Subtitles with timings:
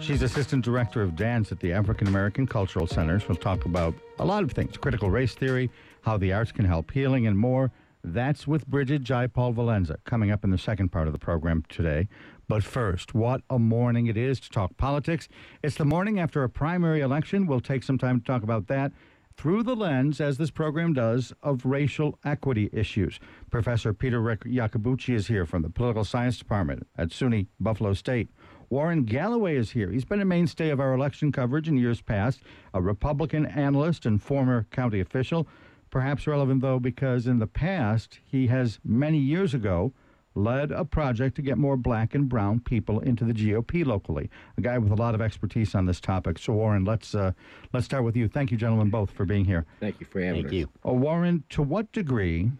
[0.00, 3.28] She's Assistant Director of Dance at the African American Cultural Centers.
[3.28, 6.90] We'll talk about a lot of things critical race theory, how the arts can help
[6.90, 7.70] healing, and more.
[8.02, 12.08] That's with Bridget Jaipal Valenza coming up in the second part of the program today.
[12.48, 15.28] But first, what a morning it is to talk politics.
[15.62, 17.46] It's the morning after a primary election.
[17.46, 18.92] We'll take some time to talk about that
[19.36, 23.20] through the lens, as this program does, of racial equity issues.
[23.50, 28.28] Professor Peter Yacobucci is here from the Political Science Department at SUNY Buffalo State.
[28.70, 29.90] Warren Galloway is here.
[29.90, 32.40] He's been a mainstay of our election coverage in years past,
[32.72, 35.48] a Republican analyst and former county official.
[35.90, 39.92] Perhaps relevant, though, because in the past, he has many years ago
[40.36, 44.30] led a project to get more black and brown people into the GOP locally.
[44.56, 46.38] A guy with a lot of expertise on this topic.
[46.38, 47.32] So, Warren, let's uh,
[47.72, 48.28] let's start with you.
[48.28, 49.66] Thank you, gentlemen, both for being here.
[49.80, 50.52] Thank you for having Thank us.
[50.52, 50.68] you.
[50.86, 52.52] Uh, Warren, to what degree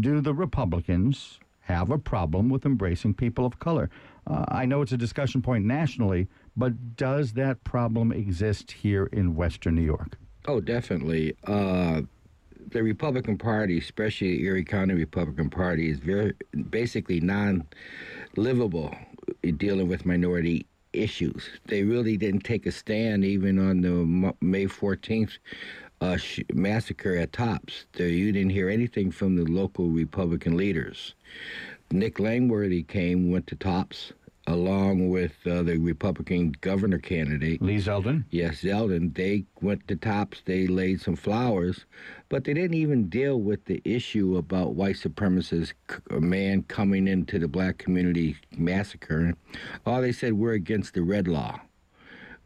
[0.00, 3.90] do the Republicans have a problem with embracing people of color?
[4.26, 9.34] Uh, I know it's a discussion point nationally, but does that problem exist here in
[9.34, 10.18] Western New York?
[10.46, 11.36] Oh, definitely.
[11.46, 12.02] Uh,
[12.70, 16.34] the Republican Party, especially the Erie County Republican Party, is very
[16.70, 18.94] basically non-livable
[19.56, 21.48] dealing with minority issues.
[21.66, 25.38] They really didn't take a stand even on the May 14th
[26.02, 27.86] uh, sh- massacre at Tops.
[27.92, 31.14] There, you didn't hear anything from the local Republican leaders.
[31.90, 34.12] Nick Langworthy came, went to Tops
[34.48, 38.24] along with uh, the Republican governor candidate Lee Zeldin.
[38.30, 39.14] Yes, Zeldin.
[39.14, 40.42] They went to Tops.
[40.44, 41.84] They laid some flowers,
[42.28, 45.74] but they didn't even deal with the issue about white supremacist
[46.10, 49.34] a man coming into the black community massacre.
[49.86, 51.60] All they said we're against the red law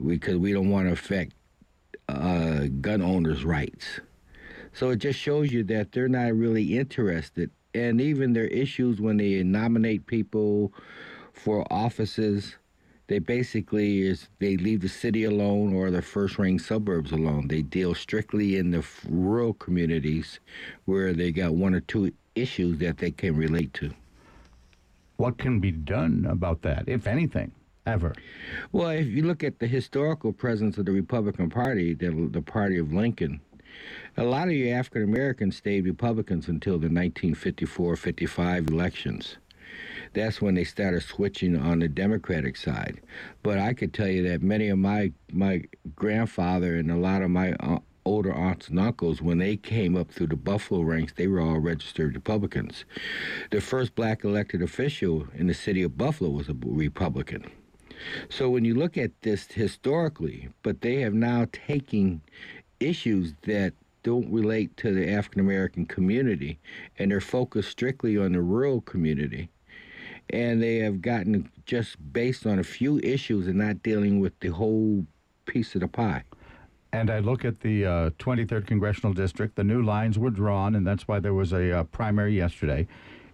[0.06, 1.32] because we don't want to affect
[2.08, 4.00] uh, gun owners' rights.
[4.72, 7.50] So it just shows you that they're not really interested.
[7.74, 10.72] And even their issues when they nominate people
[11.32, 12.56] for offices,
[13.08, 17.48] they basically is they leave the city alone or the first ring suburbs alone.
[17.48, 20.40] They deal strictly in the rural communities
[20.86, 23.92] where they got one or two issues that they can relate to.
[25.16, 27.52] What can be done about that, if anything?
[27.86, 28.14] Ever.
[28.72, 32.78] Well, if you look at the historical presence of the Republican Party, the, the party
[32.78, 33.41] of Lincoln,
[34.16, 39.36] a lot of you African Americans stayed Republicans until the 1954 55 elections
[40.14, 43.00] that's when they started switching on the Democratic side.
[43.42, 45.64] But I could tell you that many of my my
[45.94, 50.10] grandfather and a lot of my uh, older aunts and uncles, when they came up
[50.10, 52.84] through the Buffalo ranks, they were all registered Republicans.
[53.50, 57.50] The first black elected official in the city of Buffalo was a Republican.
[58.28, 62.20] So when you look at this historically, but they have now taken
[62.80, 66.58] issues that don't relate to the African American community
[66.98, 69.48] and they're focused strictly on the rural community
[70.30, 74.48] and they have gotten just based on a few issues and not dealing with the
[74.48, 75.04] whole
[75.46, 76.22] piece of the pie.
[76.92, 79.54] And I look at the uh, 23rd Congressional District.
[79.54, 82.86] The new lines were drawn, and that's why there was a uh, primary yesterday.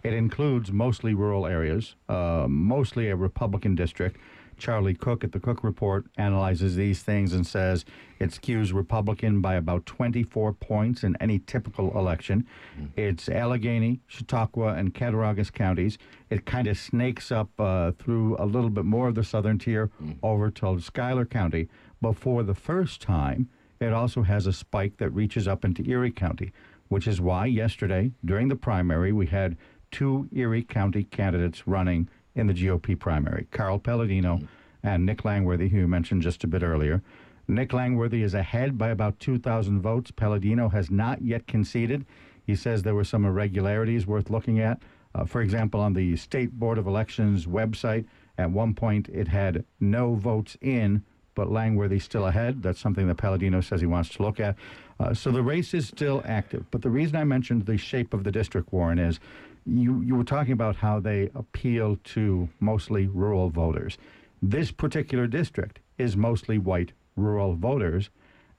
[0.03, 4.17] It includes mostly rural areas, uh, mostly a Republican district.
[4.63, 7.85] Charlie Cook at the Cook Report analyzes these things and says
[8.21, 12.47] it skews Republican by about 24 points in any typical election.
[12.79, 13.01] Mm-hmm.
[13.01, 15.99] It's Allegany, Chautauqua, and Cattaraugus counties.
[16.31, 19.89] It kind of snakes up uh, through a little bit more of the southern tier
[20.01, 20.13] mm-hmm.
[20.23, 21.69] over to Schuyler County.
[22.01, 23.49] But for the first time,
[23.81, 26.53] it also has a spike that reaches up into Erie County,
[26.87, 29.57] which is why yesterday, during the primary, we had
[29.91, 34.47] two Erie County candidates running in the GOP primary, Carl Paladino mm-hmm.
[34.87, 37.03] and Nick Langworthy, who you mentioned just a bit earlier.
[37.49, 40.11] Nick Langworthy is ahead by about 2,000 votes.
[40.11, 42.07] Paladino has not yet conceded.
[42.47, 44.81] He says there were some irregularities worth looking at.
[45.15, 48.07] Uh, for example, on the State Board of Elections website,
[48.39, 51.03] at one point it had no votes in,
[51.35, 52.63] but Langworthy still ahead.
[52.63, 54.57] That's something that Paladino says he wants to look at.
[54.99, 56.65] Uh, so the race is still active.
[56.71, 59.21] But the reason I mentioned the shape of the district, Warren, is
[59.67, 63.99] you, you were talking about how they appeal to mostly rural voters.
[64.41, 68.11] This particular district is mostly white rural voters,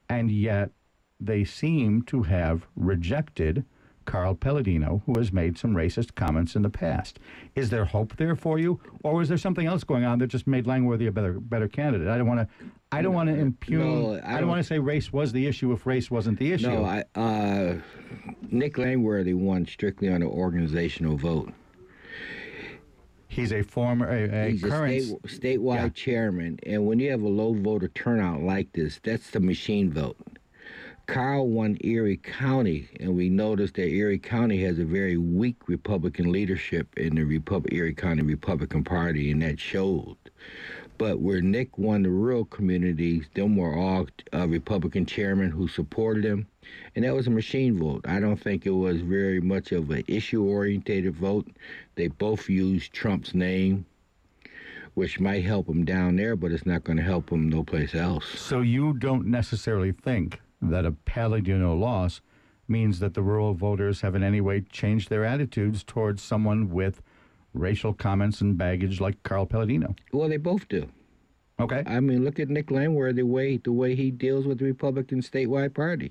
[0.08, 0.70] and yet
[1.20, 3.64] they seem to have rejected
[4.04, 7.18] Carl Paladino, who has made some racist comments in the past.
[7.54, 10.46] Is there hope there for you, or was there something else going on that just
[10.46, 12.08] made Langworthy a better better candidate?
[12.08, 12.48] I don't want to.
[12.92, 13.78] I don't want to impugn.
[13.78, 16.38] No, I I, don't, don't- want to say race was the issue if race wasn't
[16.38, 16.68] the issue.
[16.70, 17.74] No, I, uh,
[18.50, 21.52] Nick Langworthy won strictly on an organizational vote.
[23.26, 27.28] He's a former, a, a He's a state, statewide chairman, and when you have a
[27.28, 30.16] low voter turnout like this, that's the machine vote.
[31.06, 36.32] Carl won Erie County, and we noticed that Erie County has a very weak Republican
[36.32, 40.16] leadership in the Repub- Erie County Republican Party, and that showed.
[40.96, 46.24] But where Nick won the rural communities, them were all uh, Republican chairmen who supported
[46.24, 46.46] him,
[46.96, 48.06] and that was a machine vote.
[48.08, 51.48] I don't think it was very much of an issue-orientated vote.
[51.96, 53.84] They both used Trump's name,
[54.94, 57.94] which might help him down there, but it's not going to help him no place
[57.94, 58.26] else.
[58.38, 62.20] So you don't necessarily think that a Paladino loss
[62.66, 67.02] means that the rural voters have in any way changed their attitudes towards someone with
[67.52, 69.94] racial comments and baggage like Carl Paladino.
[70.12, 70.88] Well, they both do.
[71.60, 71.84] Okay.
[71.86, 75.20] I mean, look at Nick Langworthy, the way the way he deals with the Republican
[75.20, 76.10] statewide party.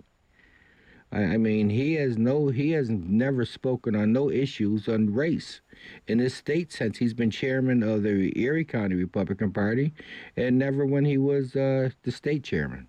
[1.11, 5.59] I, I mean, he has no, he has never spoken on no issues on race
[6.07, 9.93] in his state since he's been chairman of the Erie County Republican Party,
[10.37, 12.87] and never when he was uh, the state chairman.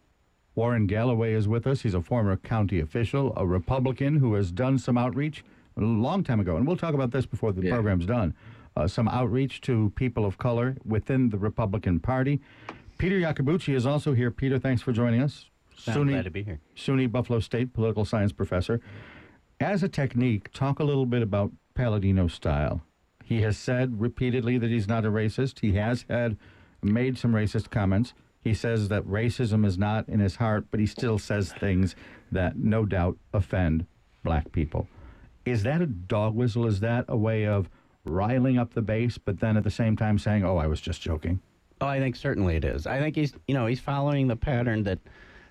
[0.54, 1.82] Warren Galloway is with us.
[1.82, 5.44] He's a former county official, a Republican who has done some outreach
[5.76, 6.56] a long time ago.
[6.56, 8.34] And we'll talk about this before the program's done.
[8.76, 12.40] Uh, some outreach to people of color within the Republican Party.
[12.98, 14.30] Peter Yacobucci is also here.
[14.30, 15.46] Peter, thanks for joining us.
[15.88, 16.60] I'm glad to be here.
[16.76, 18.80] SUNY Buffalo State political science professor.
[19.60, 22.82] As a technique, talk a little bit about Paladino style.
[23.24, 25.60] He has said repeatedly that he's not a racist.
[25.60, 26.36] He has had
[26.82, 28.12] made some racist comments.
[28.44, 31.96] He says that racism is not in his heart, but he still says things
[32.30, 33.86] that no doubt offend
[34.22, 34.86] black people.
[35.46, 36.66] Is that a dog whistle?
[36.66, 37.70] Is that a way of
[38.04, 41.00] riling up the base, but then at the same time saying, "Oh, I was just
[41.00, 41.40] joking"?
[41.80, 42.86] Oh, I think certainly it is.
[42.86, 44.98] I think he's, you know, he's following the pattern that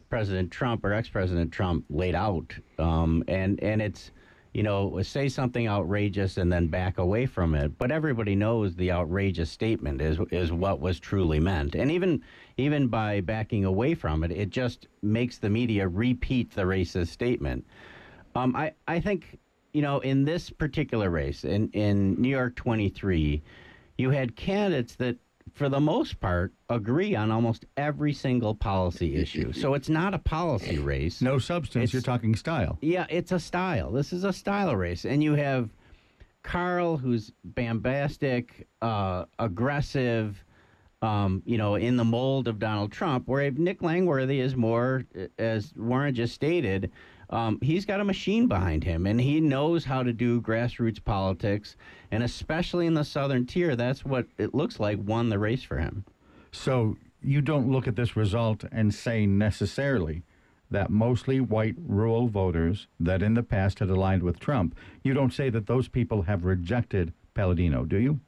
[0.09, 4.11] President Trump or ex-President Trump laid out, um, and and it's,
[4.53, 7.77] you know, say something outrageous and then back away from it.
[7.77, 12.21] But everybody knows the outrageous statement is is what was truly meant, and even
[12.57, 17.65] even by backing away from it, it just makes the media repeat the racist statement.
[18.35, 19.39] Um, I I think
[19.73, 23.41] you know in this particular race in in New York 23,
[23.97, 25.17] you had candidates that
[25.53, 29.53] for the most part, agree on almost every single policy issue.
[29.53, 31.21] So it's not a policy race.
[31.21, 31.93] No substance.
[31.93, 32.77] you're talking style.
[32.81, 33.91] Yeah, it's a style.
[33.91, 35.05] This is a style race.
[35.05, 35.69] And you have
[36.43, 40.43] Carl, who's bombastic, uh, aggressive,
[41.01, 45.05] um, you know, in the mold of Donald Trump, where Nick Langworthy is more,
[45.37, 46.91] as Warren just stated,
[47.33, 51.75] um, he's got a machine behind him and he knows how to do grassroots politics.
[52.11, 55.79] And especially in the southern tier, that's what it looks like won the race for
[55.79, 56.05] him.
[56.51, 60.21] So you don't look at this result and say necessarily
[60.69, 65.33] that mostly white rural voters that in the past had aligned with Trump, you don't
[65.33, 68.19] say that those people have rejected Paladino, do you?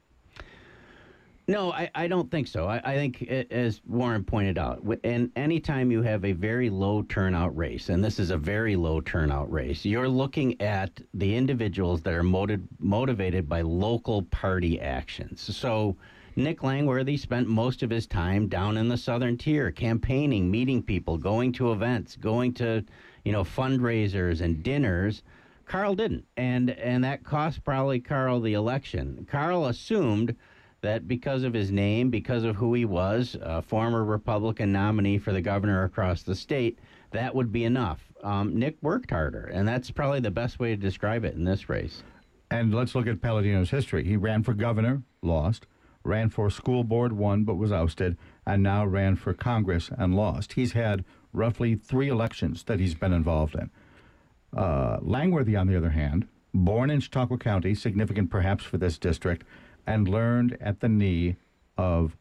[1.48, 2.66] No, I, I don't think so.
[2.66, 7.56] I, I think, as Warren pointed out, and anytime you have a very low turnout
[7.56, 12.14] race, and this is a very low turnout race, you're looking at the individuals that
[12.14, 15.40] are motiv- motivated by local party actions.
[15.56, 15.96] So
[16.34, 21.16] Nick Langworthy spent most of his time down in the southern tier, campaigning, meeting people,
[21.16, 22.84] going to events, going to,
[23.24, 25.22] you know, fundraisers and dinners.
[25.64, 29.26] Carl didn't, and and that cost probably Carl the election.
[29.30, 30.34] Carl assumed
[30.86, 35.32] that because of his name, because of who he was, a former Republican nominee for
[35.32, 36.78] the governor across the state,
[37.10, 38.00] that would be enough.
[38.22, 41.68] Um, Nick worked harder, and that's probably the best way to describe it in this
[41.68, 42.04] race.
[42.52, 44.04] And let's look at Paladino's history.
[44.04, 45.66] He ran for governor, lost,
[46.04, 48.16] ran for school board, won, but was ousted,
[48.46, 50.52] and now ran for Congress and lost.
[50.52, 53.70] He's had roughly three elections that he's been involved in.
[54.56, 59.44] Uh, Langworthy, on the other hand, born in Chautauqua County, significant perhaps for this district,
[59.86, 61.36] and learned at the knee
[61.76, 62.16] of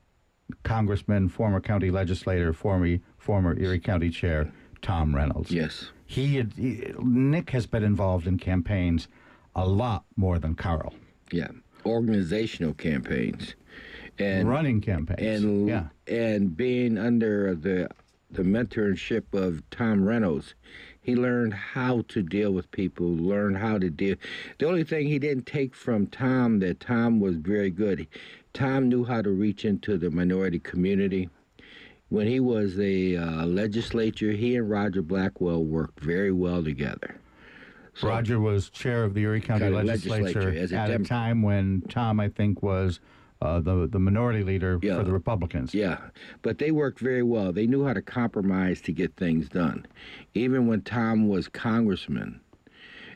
[0.64, 5.52] Congressman, former county legislator, former, former Erie County Chair Tom Reynolds.
[5.52, 5.90] Yes.
[6.06, 9.08] He, had, he Nick has been involved in campaigns
[9.56, 10.94] a lot more than Carl.
[11.32, 11.48] Yeah,
[11.86, 13.56] organizational campaigns,
[14.20, 15.88] and running campaigns, and yeah.
[16.08, 17.90] and being under the
[18.30, 20.54] the mentorship of Tom Reynolds,
[21.06, 24.16] He learned how to deal with people, learned how to deal.
[24.58, 28.08] The only thing he didn't take from Tom that Tom was very good,
[28.54, 31.30] Tom knew how to reach into the minority community.
[32.10, 37.20] When he was a uh, legislature, he and Roger Blackwell worked very well together.
[37.94, 41.84] So, Roger was chair of the Erie County, County Legislature, Legislature at a time when
[41.88, 43.00] Tom, I think, was
[43.42, 44.98] uh, the the minority leader Yeah.
[44.98, 45.74] for the Republicans.
[45.74, 45.98] Yeah,
[46.42, 47.52] but they worked very well.
[47.52, 49.86] They knew how to compromise to get things done.
[50.34, 52.40] Even when Tom was congressman,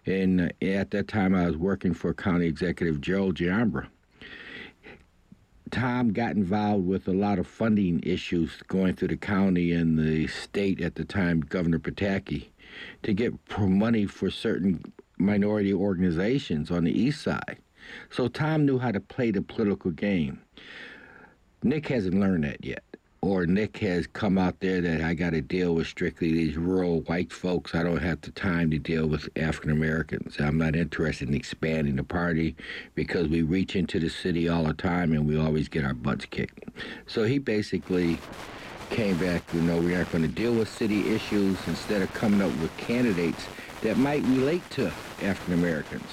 [0.05, 3.88] and uh, at that time I was working for County Executive Joe Giambra.
[5.71, 10.25] Tom got involved with a lot of funding issues going through the county and the
[10.25, 12.47] state at the time, Governor Pataki,
[13.03, 14.81] to get money for certain
[15.19, 17.57] minority organizations on the east side.
[18.10, 20.41] So Tom knew how to play the political game.
[21.63, 22.84] Nick hasn't learned that yet.
[23.22, 27.01] Or Nick has come out there that I got to deal with strictly these rural
[27.01, 27.75] white folks.
[27.75, 30.38] I don't have the time to deal with African Americans.
[30.39, 32.55] I'm not interested in expanding the party
[32.96, 36.25] because we reach into the city all the time and we always get our butts
[36.27, 36.63] kicked.
[37.08, 38.19] So he basically
[38.89, 42.41] came back, you know, we aren't going to deal with city issues instead of coming
[42.41, 43.46] up with candidates
[43.81, 44.88] that might relate to
[45.22, 46.10] African Americans.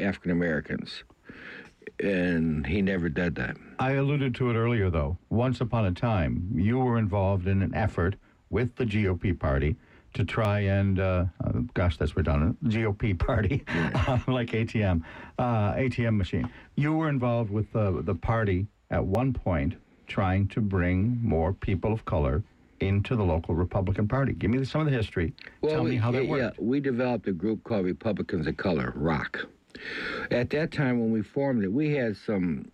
[0.00, 1.04] African Americans.
[2.00, 3.56] And he never did that.
[3.78, 5.16] I alluded to it earlier, though.
[5.30, 8.16] Once upon a time, you were involved in an effort
[8.50, 9.76] with the GOP party
[10.14, 13.64] to try and, uh, uh, gosh, that's redundant, GOP party,
[14.26, 15.02] like ATM,
[15.38, 16.50] uh, ATM machine.
[16.74, 19.74] You were involved with the, the party at one point
[20.06, 22.42] trying to bring more people of color
[22.80, 24.32] into the local Republican Party.
[24.32, 25.32] Give me some of the history.
[25.66, 26.58] Tell we, me how that yeah, worked.
[26.58, 29.46] Yeah, we developed a group called Republicans of Color, ROC.
[30.30, 32.70] At that time, when we formed it, we had some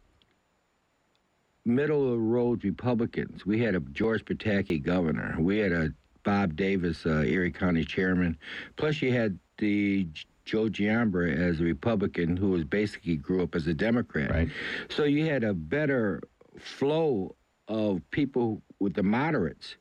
[1.64, 3.46] middle of the road Republicans.
[3.46, 5.36] We had a George Pataki governor.
[5.38, 5.92] We had a
[6.24, 8.38] Bob Davis, uh, Erie County chairman.
[8.76, 10.06] Plus, you had the
[10.44, 14.30] Joe Giambra as a Republican who was basically grew up as a Democrat.
[14.30, 14.48] Right.
[14.90, 16.22] So you had a better
[16.58, 17.34] flow
[17.68, 19.76] of people with the moderates,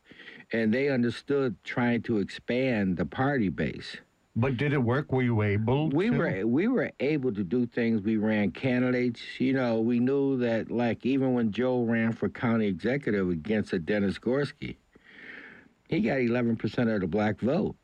[0.52, 3.96] and they understood trying to expand the party base.
[4.34, 5.12] But did it work?
[5.12, 6.16] Were you able We to?
[6.16, 8.00] were we were able to do things.
[8.02, 9.20] We ran candidates.
[9.38, 13.78] You know, we knew that like even when Joe ran for county executive against a
[13.78, 14.76] Dennis Gorski,
[15.88, 17.76] he got 11% of the black vote,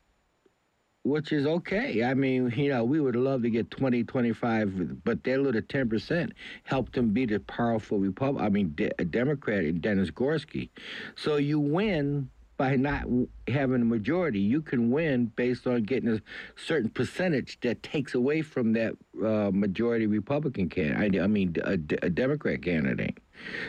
[1.03, 2.03] which is okay.
[2.03, 6.31] I mean, you know, we would love to get 20, 25, but that little 10%
[6.63, 10.69] helped him beat a powerful Republican, I mean, de- a Democrat in Dennis Gorski.
[11.15, 13.05] So you win by not
[13.47, 14.41] having a majority.
[14.41, 16.21] You can win based on getting a
[16.57, 21.21] certain percentage that takes away from that uh, majority Republican candidate.
[21.21, 23.17] I, I mean, a, a Democrat candidate.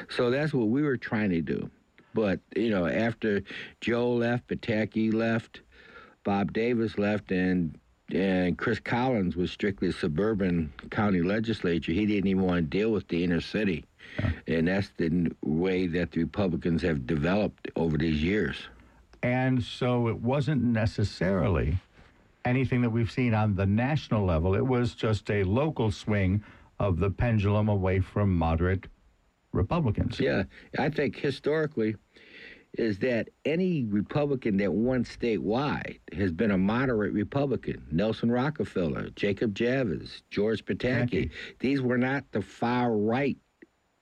[0.09, 1.71] So that's what we were trying to do.
[2.15, 3.43] But you know, after
[3.81, 5.61] Joe left, Pataki left,
[6.25, 7.79] Bob Davis left, and
[8.13, 11.93] and Chris Collins was strictly a suburban county legislature.
[11.93, 13.85] He didn't even want to deal with the inner city,
[14.49, 18.57] and that's the way that the Republicans have developed over these years.
[19.23, 21.79] And so it wasn't necessarily
[22.45, 24.55] anything that we've seen on the national level.
[24.55, 26.43] It was just a local swing
[26.79, 28.87] of the pendulum away from moderate
[29.53, 30.19] Republicans.
[30.19, 30.45] Yeah,
[30.79, 31.97] I think historically
[32.75, 37.85] is that any Republican that won statewide has been a moderate Republican.
[37.91, 41.31] Nelson Rockefeller, Jacob Javits, George Pataki.
[41.59, 43.37] These were not the far right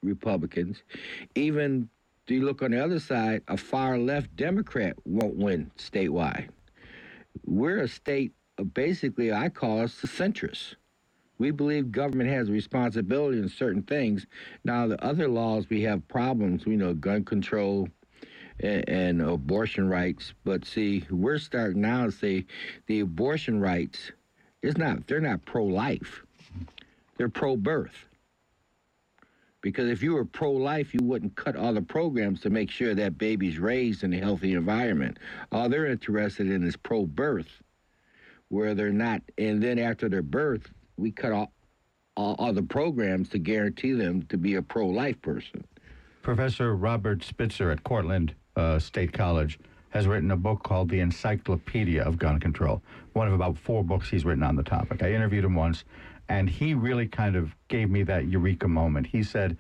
[0.03, 0.83] Republicans.
[1.35, 1.89] Even
[2.29, 6.51] if you look on the other side, a far left Democrat won't win statewide.
[7.47, 8.33] We're a state,
[8.75, 10.75] basically, I call us the centrists.
[11.39, 14.27] We believe government has a responsibility in certain things.
[14.63, 17.89] Now, the other laws we have problems, you know, gun control
[18.61, 20.35] and, and abortion rights.
[20.45, 22.45] But see, we're starting now to say
[22.89, 24.13] the abortion rights
[24.61, 26.23] is not, they're not pro life,
[27.17, 28.05] they're pro birth.
[29.61, 32.95] Because if you were pro life, you wouldn't cut all the programs to make sure
[32.95, 35.19] that baby's raised in a healthy environment.
[35.51, 37.63] All they're interested in is pro birth,
[38.49, 39.23] where they're not.
[39.37, 41.53] And then after their birth, we cut all,
[42.17, 45.65] all, all the programs to guarantee them to be a pro life person.
[46.23, 49.59] Professor Robert Spitzer at Cortland uh, State College
[49.91, 52.83] has written a book called The Encyclopedia of Gun Control,
[53.15, 55.03] one of about four books he's written on the topic.
[55.03, 55.85] I interviewed him once,
[56.29, 59.07] and he really kind of gave me that eureka moment.
[59.07, 59.57] He said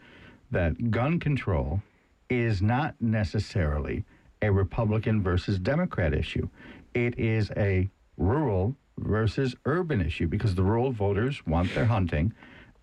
[0.50, 1.82] that gun control
[2.30, 4.04] is not necessarily
[4.42, 6.48] a Republican versus Democrat issue,
[6.94, 12.32] it is a rural versus urban issue because the rural voters want their hunting.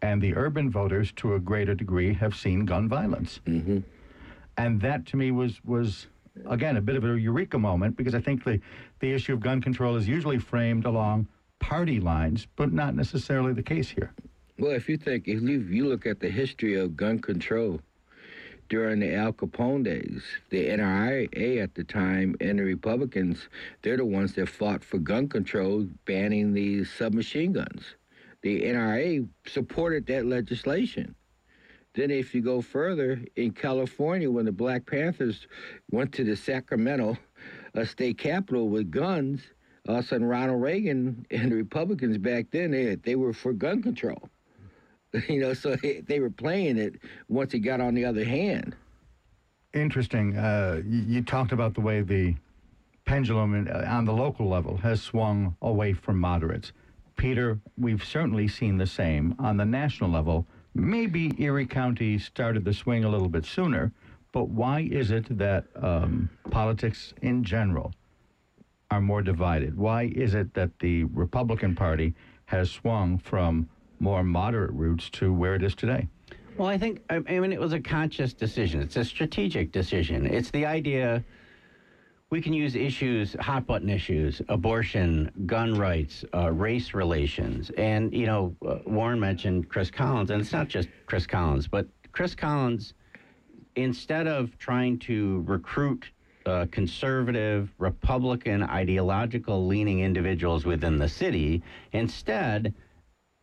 [0.02, 3.80] And the urban voters, to a greater degree, have seen gun violence Mm-hmm.
[4.58, 6.08] and that to me was was
[6.50, 8.60] again, a bit of a eureka moment because I think the,
[9.00, 11.28] the issue of gun control is usually framed along
[11.60, 14.14] party lines, but not necessarily the case here.
[14.58, 17.82] Well, if you think, if you, you look at the history of gun control
[18.70, 23.50] during the Al Capone days, the NRA at the time and the Republicans,
[23.82, 27.96] they're the ones that fought for gun control, banning these submachine guns.
[28.42, 31.16] The NRA supported that legislation.
[31.96, 35.48] Then, if you go further, in California, when the Black Panthers
[35.92, 37.18] went to the Sacramento
[37.74, 39.42] uh, state capitol with guns,
[39.88, 43.54] all of a sudden Ronald Reagan and the Republicans back then, they, they were for
[43.54, 44.30] gun control.
[45.30, 46.96] You know, so they, were playing it
[47.30, 48.76] once it got on the other hand.
[49.74, 50.36] Interesting.
[50.36, 52.36] Uh, you, you talked about the way the
[53.06, 56.74] pendulum uh, on the local level has swung away from moderates.
[57.16, 60.46] Peter, we've certainly seen the same on the national level.
[60.74, 63.94] Maybe Erie County started the swing a little bit sooner,
[64.34, 67.94] but why is it that um, politics in general
[68.96, 69.78] are more divided?
[69.78, 72.14] Why is it that the Republican Party
[72.46, 73.68] has swung from
[74.00, 76.08] more moderate roots to where it is today?
[76.58, 78.82] Well, I think, I mean, it was a conscious decision.
[78.82, 80.26] It's a strategic decision.
[80.26, 81.26] It's the idea
[82.30, 87.72] we can use issues, hot button issues, abortion, gun rights, uh, race relations.
[87.78, 91.88] And, you know, uh, Warren mentioned Chris Collins, and it's not just Chris Collins, but
[92.14, 92.94] Chris Collins,
[93.76, 96.12] instead of trying to recruit
[96.46, 102.74] uh, conservative, Republican, ideological leaning individuals within the city, instead,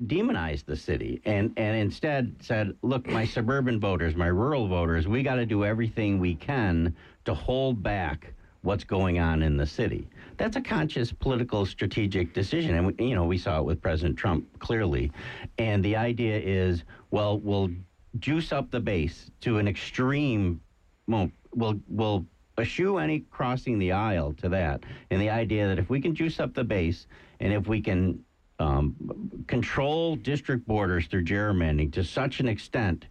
[0.07, 5.23] demonized the city and, and instead said, look, my suburban voters, my rural voters, we
[5.23, 6.95] got to do everything we can
[7.25, 10.09] to hold back what's going on in the city.
[10.37, 12.77] That's a conscious political strategic decision.
[12.77, 15.11] And, we, you know, we saw it with President Trump clearly.
[15.59, 17.71] And the idea is, well, we'll
[18.19, 20.61] juice up the base to an extreme,
[21.07, 22.25] well, we'll, we'll
[22.59, 24.85] eschew any crossing the aisle to that.
[25.11, 27.07] And the idea that if we can juice up the base
[27.41, 28.23] and if we can
[28.59, 28.95] um,
[29.49, 33.07] control district borders through gerrymandering to such an extent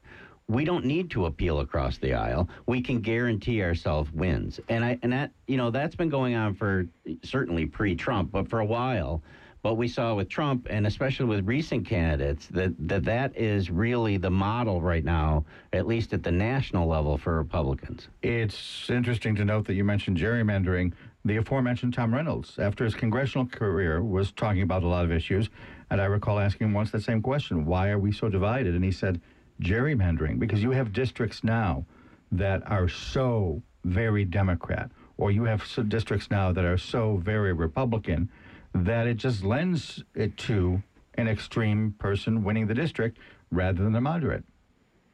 [0.52, 2.50] we don't need to appeal across the aisle.
[2.66, 6.54] We can guarantee ourselves wins, and I and that you know that's been going on
[6.56, 6.88] for
[7.24, 9.24] certainly pre-Trump, but for a while.
[9.64, 14.18] But we saw with Trump, and especially with recent candidates, that that, that is really
[14.18, 18.08] the model right now, at least at the national level for Republicans.
[18.24, 20.94] It's interesting to note that you mentioned gerrymandering.
[21.26, 25.50] The aforementioned Tom Reynolds, after his congressional career, was talking about a lot of issues.
[25.92, 28.74] And I recall asking him once that same question why are we so divided?
[28.74, 29.22] And he said,
[29.62, 31.86] gerrymandering, because you have districts now
[32.32, 38.30] that are so very Democrat, or you have districts now that are so very Republican
[38.74, 40.82] that it just lends it to
[41.16, 43.18] an extreme person winning the district
[43.52, 44.44] rather than a moderate.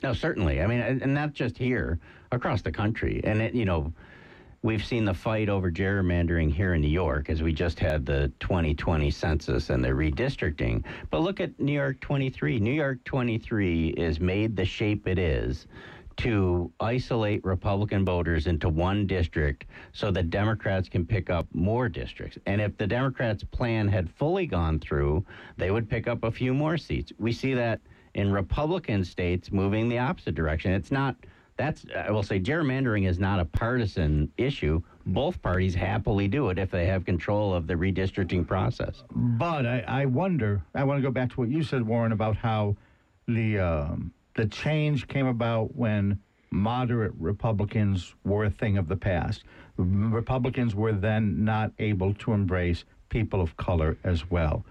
[0.03, 0.61] No, certainly.
[0.61, 1.99] I mean, and not just here,
[2.31, 3.21] across the country.
[3.23, 3.93] And, it, you know,
[4.61, 8.31] we've seen the fight over gerrymandering here in New York as we just had the
[8.39, 10.83] 2020 census and the redistricting.
[11.09, 12.59] But look at New York 23.
[12.59, 15.67] New York 23 is made the shape it is
[16.17, 22.37] to isolate Republican voters into one district so that Democrats can pick up more districts.
[22.45, 25.25] And if the Democrats' plan had fully gone through,
[25.57, 27.11] they would pick up a few more seats.
[27.19, 27.79] We see that
[28.15, 30.71] in Republican states moving the opposite direction.
[30.71, 31.15] It's not
[31.55, 34.81] that's I will say gerrymandering is not a partisan issue.
[35.07, 39.03] Both parties happily do it if they have control of the redistricting process.
[39.11, 40.61] But I, I wonder.
[40.75, 42.75] I want to go back to what you said, Warren, about how
[43.27, 46.19] the um, the change came about when
[46.51, 49.43] moderate Republicans were a thing of the past.
[49.75, 54.63] Republicans were then not able to embrace people of color as well.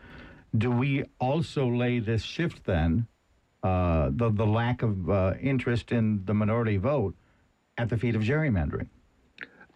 [0.56, 3.06] Do we also lay this shift then
[3.62, 7.14] uh, the, the lack of uh, interest in the minority vote
[7.76, 8.86] at the feet of gerrymandering?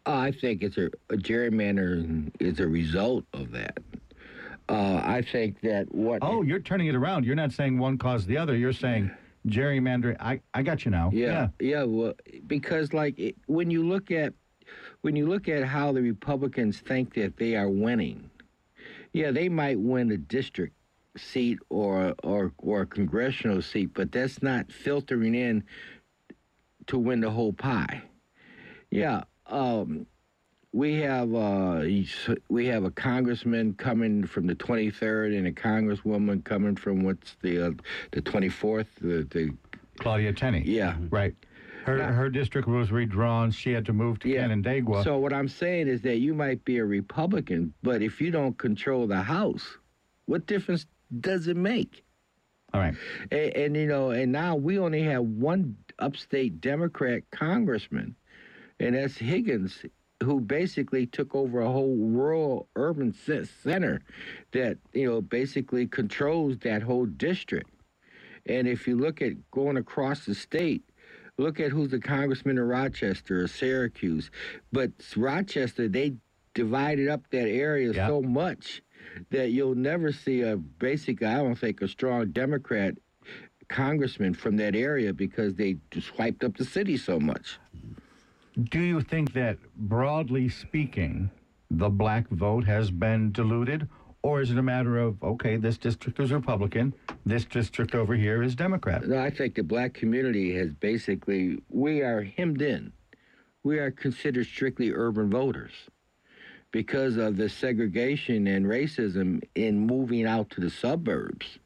[0.06, 3.78] I think it's a, a gerrymandering is a result of that.
[4.68, 6.20] Uh, I think that what.
[6.22, 7.26] Oh, you're turning it around.
[7.26, 8.56] You're not saying one caused the other.
[8.56, 9.10] You're saying
[9.46, 10.16] gerrymandering.
[10.20, 11.10] I, I got you now.
[11.12, 11.70] Yeah, yeah.
[11.70, 12.14] yeah well,
[12.46, 14.34] because like it, when you look at
[15.00, 18.30] when you look at how the Republicans think that they are winning,
[19.12, 20.74] yeah, they might win a district
[21.16, 25.64] seat or or or a congressional seat, but that's not filtering in
[26.86, 28.02] to win the whole pie.
[28.90, 30.06] Yeah, um,
[30.72, 31.84] we have uh,
[32.48, 37.66] we have a congressman coming from the 23rd and a congresswoman coming from what's the
[37.66, 37.70] uh,
[38.12, 38.86] the 24th.
[39.00, 39.50] The, the
[39.98, 40.62] Claudia Tenney.
[40.64, 41.34] Yeah, right.
[41.84, 43.50] Her, now, her district was redrawn.
[43.50, 45.02] She had to move to yeah, Canandaigua.
[45.02, 48.56] So what I'm saying is that you might be a Republican, but if you don't
[48.58, 49.66] control the House,
[50.26, 50.86] what difference
[51.20, 52.04] does it make?
[52.72, 52.94] All right.
[53.32, 58.14] And, and, you know, and now we only have one upstate Democrat congressman,
[58.78, 59.82] and that's Higgins.
[60.22, 63.14] Who basically took over a whole rural urban
[63.62, 64.00] center
[64.52, 67.70] that you know basically controls that whole district.
[68.46, 70.82] And if you look at going across the state,
[71.38, 74.30] look at who's the congressman in Rochester or Syracuse.
[74.72, 76.14] But Rochester, they
[76.54, 78.08] divided up that area Yeah.
[78.08, 78.82] so much
[79.30, 82.96] that you'll never see a basic, I don't think, a strong Democrat
[83.68, 87.58] congressman from that area because they just wiped up the city so much.
[88.64, 91.30] Do you think that, broadly speaking,
[91.70, 93.88] the black vote has been diluted?
[94.22, 96.92] Or is it a matter of, okay, this district is Republican,
[97.24, 99.06] this district over here is Democrat?
[99.06, 102.92] No, I think the black community has basically, we are hemmed in.
[103.62, 105.72] We are considered strictly urban voters
[106.70, 111.58] because of the segregation and racism in moving out to the suburbs.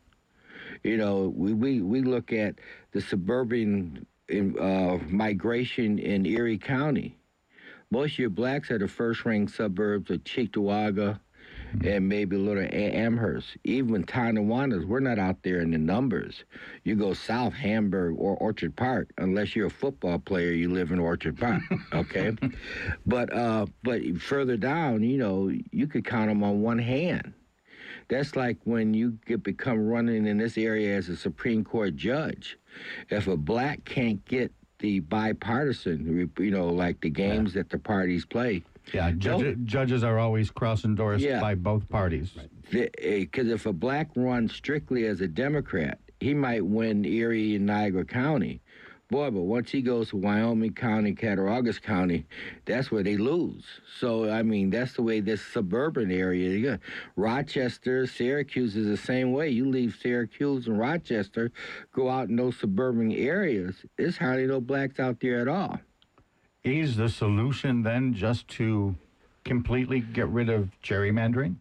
[0.85, 2.57] You know, we, we, we look at
[2.93, 7.17] the suburban in, uh, migration in Erie County.
[7.91, 11.21] Most of your blacks are the first ring suburbs of Cheektowaga
[11.85, 13.57] and maybe a little Amherst.
[13.65, 16.45] Even Tonawanda's, we're not out there in the numbers.
[16.85, 20.99] You go south, Hamburg or Orchard Park, unless you're a football player, you live in
[20.99, 22.37] Orchard Park, okay?
[23.07, 27.33] but uh, but further down, you know, you could count them on one hand.
[28.09, 32.59] That's like when you get become running in this area as a Supreme Court judge.
[33.11, 38.25] If a black can't get the bipartisan, you know, like the games that the parties
[38.25, 38.63] play.
[38.93, 41.41] Yeah, judge, judges are always cross endorsed Yeah.
[41.41, 42.33] by both parties.
[42.71, 47.67] Because eh, if a black runs strictly as a Democrat, he might win Erie and
[47.67, 48.61] Niagara County.
[49.11, 52.25] Boy, but once he goes to Wyoming County, Cattaraugus County,
[52.65, 53.65] that's where they lose.
[54.01, 56.81] So, I mean, that's the way this suburban area, you got
[57.15, 59.51] Rochester, Syracuse is the same way.
[59.51, 61.53] You leave Syracuse and Rochester,
[61.93, 65.79] go out in those suburban areas, there's hardly no blacks out there at all.
[66.65, 68.95] Is the solution then just to
[69.45, 71.57] completely get rid of gerrymandering?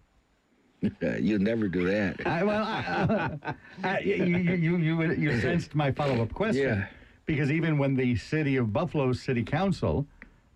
[1.19, 2.25] You'll never do that.
[2.25, 3.53] I, well, I,
[3.83, 6.63] I, you, you, you, you, you sensed my follow up question.
[6.63, 6.85] Yeah.
[7.25, 10.05] Because even when the city of Buffalo city council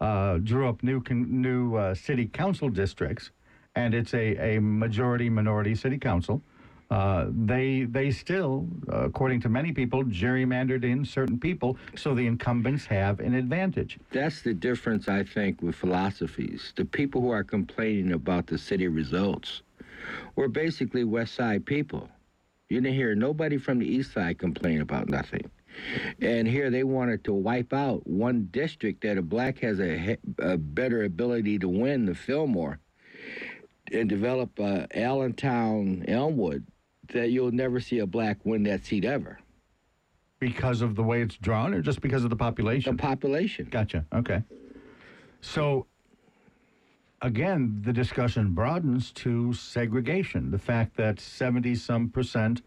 [0.01, 3.31] uh, drew up new con- new uh, city council districts,
[3.75, 6.41] and it's a, a majority minority city council,
[6.91, 12.85] uh, they they still, according to many people, gerrymandered in certain people, so the incumbents
[12.85, 13.97] have an advantage.
[14.11, 16.73] That's the difference, I think, with philosophies.
[16.75, 19.61] The people who are complaining about the city results
[20.35, 22.09] were basically West Side people.
[22.69, 25.49] You didn't hear nobody from the East Side complain about nothing.
[26.21, 30.57] And here they wanted to wipe out one district that a black has a, a
[30.57, 32.79] better ability to win, the Fillmore,
[33.91, 36.65] and develop uh, Allentown, Elmwood,
[37.13, 39.39] that you'll never see a black win that seat ever.
[40.39, 42.95] Because of the way it's drawn, or just because of the population?
[42.95, 43.67] The population.
[43.71, 44.05] Gotcha.
[44.13, 44.43] Okay.
[45.41, 45.87] So,
[47.21, 50.51] again, the discussion broadens to segregation.
[50.51, 52.61] The fact that 70 some percent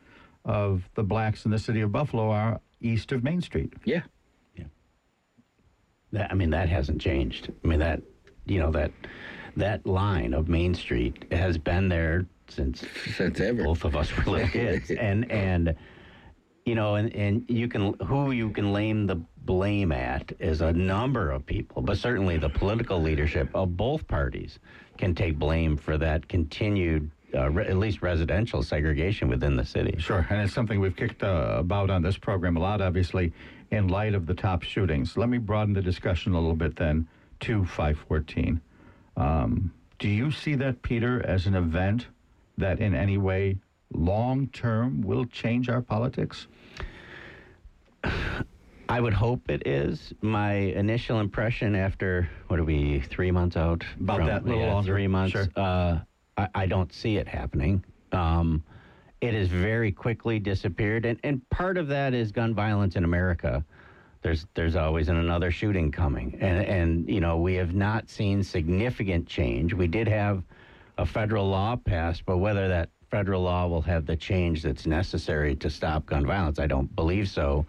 [0.45, 3.73] of the blacks in the city of Buffalo are east of Main Street.
[3.85, 4.03] Yeah.
[4.57, 4.65] Yeah.
[6.13, 7.53] That, I mean, that hasn't changed.
[7.65, 8.03] I mean, that,
[8.47, 8.93] you know, that
[9.57, 12.85] that line of Main Street has been there since
[13.17, 13.65] since ever.
[13.65, 15.75] Both of us were little kids, and and
[16.65, 20.73] you know, and and you can who you can lame the blame at is a
[20.73, 24.59] number of people, but certainly the political leadership of both parties
[24.99, 27.11] can take blame for that continued.
[27.33, 29.95] Uh, re- at least residential segregation within the city.
[29.99, 33.33] Sure, and it's something we've kicked uh, about on this program a lot, obviously,
[33.71, 35.17] in light of the top shootings.
[35.17, 37.07] Let me broaden the discussion a little bit then
[37.41, 38.61] to 514.
[39.17, 42.09] Um, do you see that, Peter, as an event
[42.59, 43.59] that in any way
[43.93, 46.49] long term will change our politics?
[48.89, 50.13] I would hope it is.
[50.21, 53.85] My initial impression after what are we three months out?
[54.01, 54.93] About that, little yeah, longer.
[54.93, 55.33] Three months.
[55.33, 55.47] Sure.
[55.55, 56.01] Uh,
[56.41, 57.85] I, I don't see it happening.
[58.13, 58.63] Um,
[59.21, 63.65] it has very quickly disappeared, and, and part of that is gun violence in America.
[64.23, 68.43] There's there's always an, another shooting coming, and and you know we have not seen
[68.43, 69.75] significant change.
[69.75, 70.43] We did have
[70.99, 75.57] a federal law passed, but whether that federal law will have the change that's necessary
[75.57, 77.67] to stop gun violence, I don't believe so.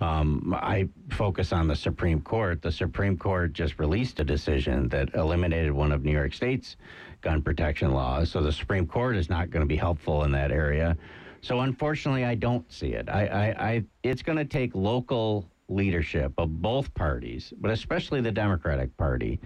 [0.00, 2.62] Um, I focus on the Supreme Court.
[2.62, 6.76] The Supreme Court just released a decision that eliminated one of New York State's
[7.20, 8.30] gun protection laws.
[8.30, 10.96] So the Supreme Court is not going to be helpful in that area.
[11.40, 13.08] So unfortunately, I don't see it.
[13.08, 18.32] I, I, I it's going to take local leadership of both parties, but especially the
[18.32, 19.38] Democratic Party,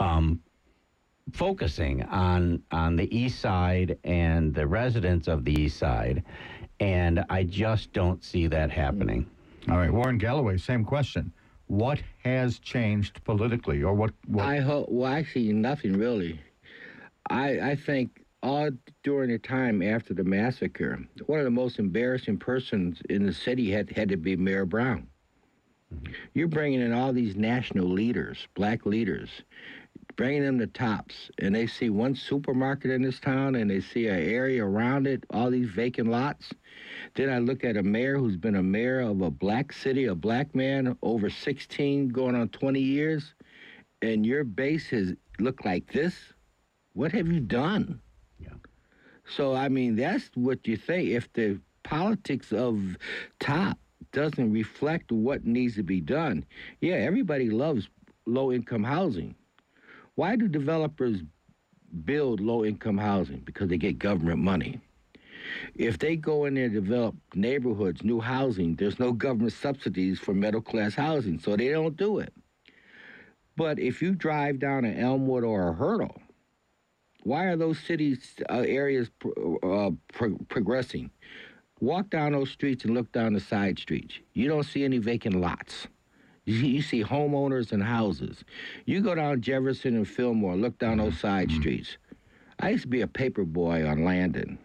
[0.00, 0.40] um,
[1.32, 6.24] focusing on on the East Side and the residents of the East Side,
[6.80, 9.28] and I just don't see that happening.
[9.70, 11.30] All right, Warren Galloway, same question.
[11.66, 14.12] What has changed politically, or what?
[14.26, 14.88] what I hope.
[14.88, 16.40] Well, actually, nothing really.
[17.28, 18.70] I I think all
[19.02, 23.70] during the time after the massacre, one of the most embarrassing persons in the city
[23.70, 25.06] had had to be Mayor Brown.
[25.94, 26.12] Mm-hmm.
[26.32, 29.28] You're bringing in all these national leaders, black leaders,
[30.18, 34.08] bringing them to tops, and they see one supermarket in this town, and they see
[34.08, 36.50] an area around it, all these vacant lots.
[37.14, 40.16] Then I look at a mayor who's been a mayor of a black city, a
[40.16, 43.32] black man, over 16, going on 20 years,
[44.02, 46.16] and your base has looked like this.
[46.94, 48.00] What have you done?
[48.40, 48.54] Yeah.
[49.36, 51.10] So I mean, that's what you think.
[51.10, 52.96] If the politics of
[53.38, 53.78] top
[54.10, 56.44] doesn't reflect what needs to be done,
[56.80, 57.88] yeah, everybody loves
[58.26, 59.36] low income housing.
[60.18, 61.20] Why do developers
[62.04, 63.38] build low income housing?
[63.38, 64.80] Because they get government money.
[65.76, 70.34] If they go in there and develop neighborhoods, new housing, there's no government subsidies for
[70.34, 72.32] middle class housing, so they don't do it.
[73.56, 76.20] But if you drive down an Elmwood or a Hertel,
[77.22, 81.12] why are those cities uh, areas pro- uh, pro- progressing?
[81.80, 84.14] Walk down those streets and look down the side streets.
[84.32, 85.86] You don't see any vacant lots.
[86.58, 88.42] You, see homeowners and houses.
[88.86, 91.20] You go down Jefferson and Fillmore, look down those mm-hmm.
[91.20, 91.60] side mm-hmm.
[91.60, 91.98] streets.
[92.58, 94.58] I used to be a paper boy on Landon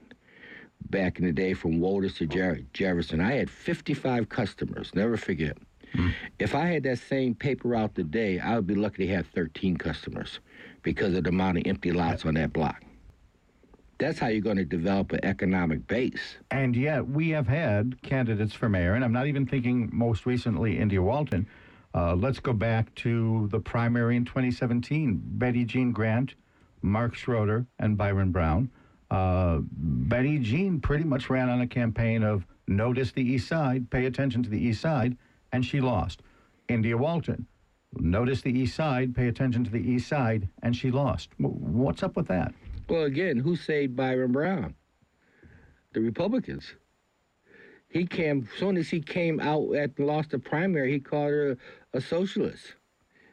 [0.89, 3.19] back in the day from Wohlers to Jer- Jefferson.
[3.19, 5.57] I had 55 customers, never forget.
[5.93, 6.13] Mm.
[6.39, 9.75] If I had that same paper route today, I would be lucky to have 13
[9.75, 10.39] customers
[10.83, 12.81] because of the amount of empty lots on that block.
[13.99, 16.37] That's how you're going to develop an economic base.
[16.49, 20.79] And yet, we have had candidates for mayor, and I'm not even thinking most recently
[20.79, 21.45] India Walton.
[21.95, 26.33] Uh, let's go back to the primary in 2017 Betty Jean Grant,
[26.81, 28.69] Mark Schroeder, and Byron Brown.
[29.11, 34.05] Uh, Betty Jean pretty much ran on a campaign of notice the East Side, pay
[34.05, 35.17] attention to the East Side,
[35.51, 36.21] and she lost.
[36.67, 37.45] India Walton,
[37.97, 41.29] notice the East Side, pay attention to the East Side, and she lost.
[41.39, 42.53] W- What's up with that?
[42.89, 44.73] Well, again, who saved Byron Brown?
[45.93, 46.73] The Republicans.
[47.89, 51.57] He came, as soon as he came out at lost the primary, he called her
[51.93, 52.75] a socialist.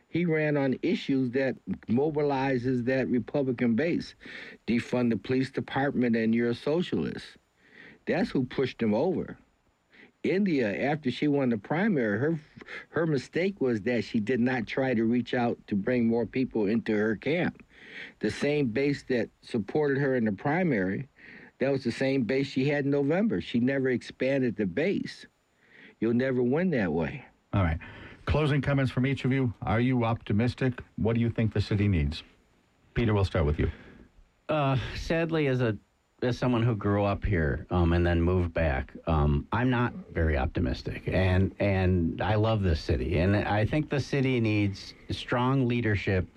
[0.09, 1.55] He ran on issues that
[1.89, 4.15] mobilizes that Republican base.
[4.67, 7.27] Defund the police department and you're a socialist.
[8.07, 9.39] That's who pushed him over.
[10.23, 12.39] India, after she won the primary, her
[12.91, 16.67] her mistake was that she did not try to reach out to bring more people
[16.67, 17.63] into her camp.
[18.19, 21.09] The same base that supported her in the primary,
[21.59, 23.41] that was the same base she had in November.
[23.41, 25.27] She never expanded the base.
[26.01, 27.25] You'll never win that way.
[27.55, 27.79] All right.
[28.31, 29.53] Closing comments from each of you.
[29.63, 30.81] Are you optimistic?
[30.95, 32.23] What do you think the city needs?
[32.95, 33.69] Peter, we'll start with you.
[34.49, 35.77] Uh, sadly, as a
[36.23, 40.39] as someone who grew up here um, and then moved back, um, I'm not very
[40.39, 46.29] optimistic, and and I love this city, and I think the city needs strong leadership,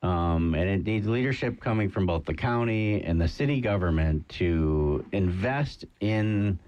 [0.00, 5.04] um, and it needs leadership coming from both the county and the city government to
[5.12, 6.58] invest in.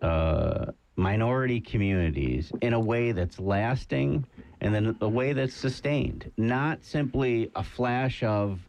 [0.00, 4.24] Uh, minority communities in a way that's lasting
[4.60, 8.60] and then a way that's sustained, not simply a flash of,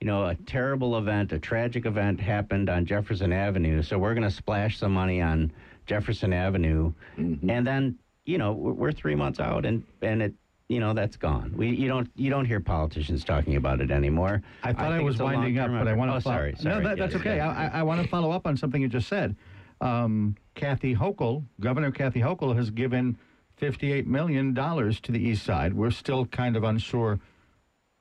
[0.00, 4.28] you know, a terrible event, a tragic event happened on Jefferson Avenue, so we're going
[4.28, 5.52] to splash some money on
[5.86, 7.48] Jefferson Avenue, mm-hmm.
[7.48, 10.34] and then you know we're, three months out and and it.
[10.68, 11.54] You know that's gone.
[11.56, 14.42] We you don't you don't hear politicians talking about it anymore.
[14.64, 16.16] I thought I, think was winding up, but I want to.
[16.16, 16.74] Oh, sorry, sorry.
[16.74, 17.36] No, that, that's okay.
[17.36, 17.56] yes.
[17.56, 19.36] I, I want to follow up on something you just said.
[19.80, 23.18] Um, Kathy Hochul, Governor Kathy Hochul, has given
[23.60, 25.74] $58 million to the east side.
[25.74, 27.20] We're still kind of unsure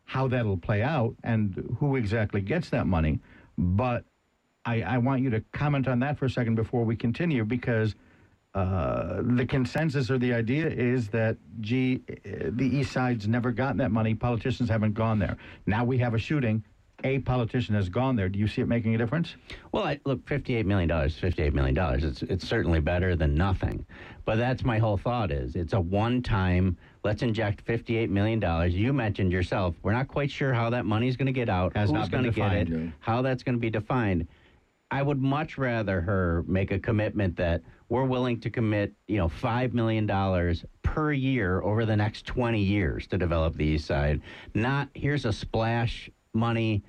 [0.05, 3.19] how that'll play out and who exactly gets that money.
[3.57, 4.05] But
[4.65, 7.95] I, I want you to comment on that for a second before we continue because
[8.53, 13.77] uh, the consensus or the idea is that, gee, uh, the east side's never gotten
[13.77, 14.15] that money.
[14.15, 15.37] Politicians haven't gone there.
[15.65, 16.63] Now we have a shooting.
[17.03, 18.29] A politician has gone there.
[18.29, 19.35] Do you see it making a difference?
[19.71, 22.03] Well, I, look, fifty-eight million dollars, fifty-eight million dollars.
[22.03, 23.85] It's it's certainly better than nothing,
[24.23, 25.29] but that's my whole thought.
[25.29, 26.77] Is it's a one-time.
[27.03, 28.73] Let's inject fifty-eight million dollars.
[28.73, 29.75] You mentioned yourself.
[29.83, 31.75] We're not quite sure how that money's going to get out.
[31.75, 32.91] Has who's going to get it?
[32.99, 34.27] How that's going to be defined.
[34.89, 39.27] I would much rather her make a commitment that we're willing to commit, you know,
[39.27, 44.21] five million dollars per year over the next twenty years to develop the East Side.
[44.53, 46.83] Not here's a splash money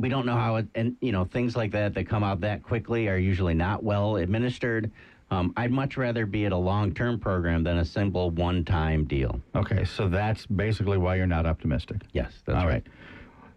[0.00, 2.64] we don't know how it, and you know things like that that come out that
[2.64, 4.90] quickly are usually not well administered.
[5.30, 9.40] Um, I'd much rather be at a long-term program than a simple one-time deal.
[9.54, 11.98] Okay, so that's basically why you're not optimistic.
[12.12, 12.72] Yes, that's All right.
[12.84, 12.86] right.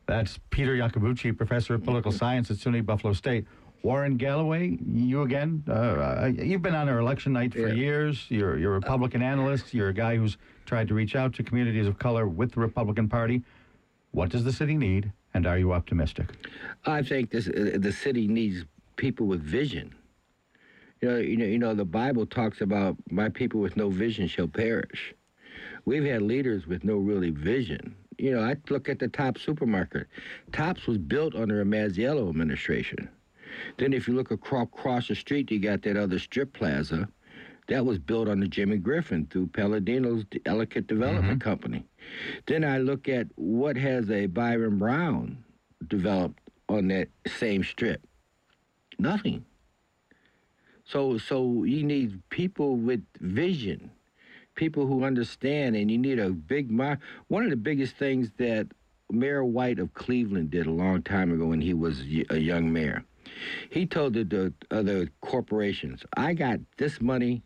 [0.06, 3.46] That's Peter Yacobucci, professor of political science at SUNY Buffalo State.
[3.82, 5.64] Warren Galloway, you again.
[5.68, 7.74] Uh, you've been on our election night for Yeah.
[7.74, 8.26] years.
[8.30, 9.74] You're, you're a Republican analyst.
[9.74, 13.10] You're a guy who's tried to reach out to communities of color with the Republican
[13.10, 13.42] Party.
[14.12, 16.28] What does the city need, and are you optimistic?
[16.86, 18.66] I think this uh, the city needs
[18.96, 19.94] people with vision.
[21.02, 24.28] You know, you know, you know, the Bible talks about my people with no vision
[24.28, 25.14] shall perish.
[25.86, 27.96] We've had leaders with no really vision.
[28.18, 30.08] You know, I look at the Top supermarket.
[30.52, 33.10] Tops was built under a Masiello administration.
[33.78, 37.08] Then, if you look across, across the street, you got that other strip plaza.
[37.68, 41.50] That was built under Jimmy Griffin through Paladino's Ellicott Development mm-hmm.
[41.50, 41.86] Company.
[42.46, 45.44] Then I look at what has a Byron Brown
[45.86, 48.02] developed on that same strip.
[49.00, 49.46] Nothing.
[50.86, 53.92] So so you need people with vision,
[54.56, 57.00] people who understand, and you need a big mind.
[57.28, 58.68] One of the biggest things that
[59.12, 63.04] Mayor White of Cleveland did a long time ago when he was a young mayor,
[63.70, 67.44] he told the, the other corporations, "I got this money.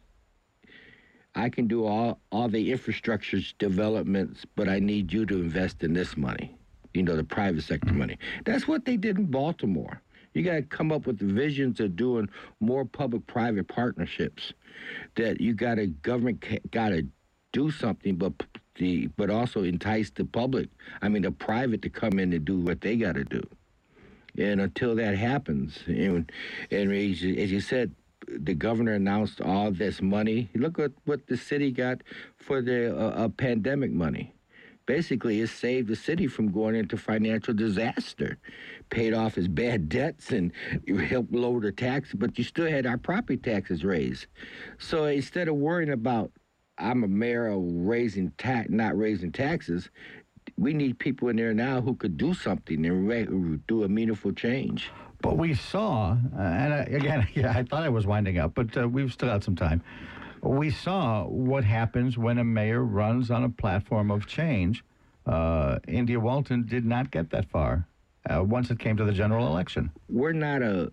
[1.36, 5.94] I can do all all the infrastructure developments, but I need you to invest in
[5.94, 6.56] this money."
[6.94, 8.18] You know, the private sector money.
[8.44, 10.02] That's what they did in Baltimore.
[10.34, 14.54] You got to come up with visions of doing more public-private partnerships.
[15.16, 17.08] That you got to government got to
[17.54, 18.34] do something, but
[18.76, 20.70] the but also entice the public.
[21.02, 23.42] I mean, the private to come in and do what they got to do.
[24.38, 26.32] And until that happens, and,
[26.72, 27.92] and as you- as you said,
[28.40, 30.50] the governor announced all this money.
[30.56, 32.02] Look at what the city got
[32.38, 34.34] for the uh, uh, pandemic money.
[34.86, 38.38] Basically, it saved the city from going into financial disaster,
[38.90, 40.52] paid off his bad debts, and
[41.08, 42.16] helped lower the taxes.
[42.16, 44.26] But you still had our property taxes raised.
[44.80, 46.32] So instead of worrying about
[46.78, 49.90] I'm a mayor of raising tax, not raising taxes,
[50.58, 54.32] we need people in there now who could do something and re- do a meaningful
[54.32, 54.92] change.
[55.22, 58.76] But we saw, uh, and I, again, yeah, I thought I was winding up, but
[58.78, 59.82] uh, we've still got some time.
[60.42, 64.84] We saw what happens when a mayor runs on a platform of change.
[65.28, 67.88] Uh, India Walton did not get that far
[68.30, 69.92] uh, once it came to the general election.
[70.10, 70.92] we're not a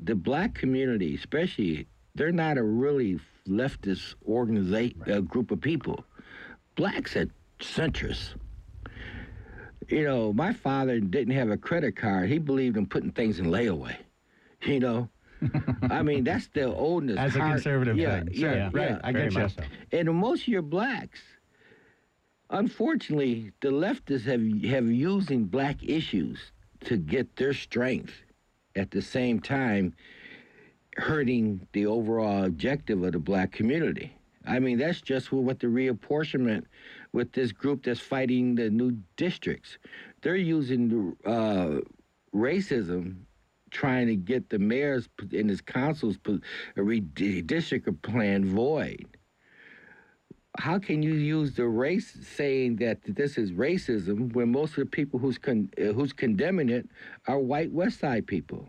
[0.00, 6.04] the black community especially they're not a really leftist organization uh, group of people
[6.74, 7.28] blacks are
[7.60, 8.34] centrists
[9.88, 13.46] you know my father didn't have a credit card he believed in putting things in
[13.46, 13.96] layaway
[14.62, 15.08] you know
[15.90, 17.18] I mean, that's the oldest.
[17.18, 18.28] As a hard- conservative yeah, thing.
[18.32, 19.00] Yeah, Sure, yeah, right.
[19.04, 19.40] I very get you.
[19.40, 19.62] much so.
[19.92, 21.20] And most of your blacks,
[22.50, 26.38] unfortunately, the leftists have have using black issues
[26.84, 28.14] to get their strength.
[28.76, 29.94] At the same time,
[30.96, 34.16] hurting the overall objective of the black community.
[34.46, 36.64] I mean, that's just what the reapportionment
[37.14, 39.78] with this group that's fighting the new districts.
[40.20, 41.78] They're using uh,
[42.34, 43.18] racism
[43.70, 46.40] trying to get the mayor's and his council's p-
[46.76, 49.06] redistrict plan void.
[50.58, 54.86] How can you use the race saying that this is racism when most of the
[54.86, 56.88] people who's con- who's condemning it
[57.28, 58.68] are white West Side people?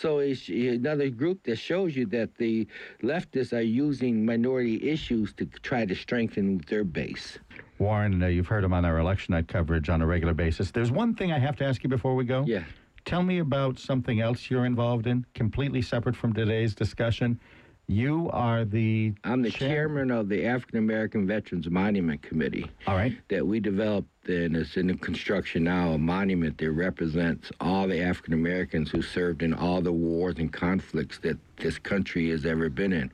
[0.00, 2.68] So it's another group that shows you that the
[3.02, 7.38] leftists are using minority issues to try to strengthen their base.
[7.78, 10.70] Warren, uh, you've heard him on our election night coverage on a regular basis.
[10.70, 12.44] There's one thing I have to ask you before we go.
[12.46, 12.62] Yeah.
[13.06, 17.40] Tell me about something else you're involved in, completely separate from today's discussion.
[17.90, 19.14] You are the.
[19.24, 22.70] I'm the chairman of the African American Veterans Monument Committee.
[22.86, 23.16] All right.
[23.30, 28.02] That we developed, and it's in the construction now, a monument that represents all the
[28.02, 32.68] African Americans who served in all the wars and conflicts that this country has ever
[32.68, 33.10] been in,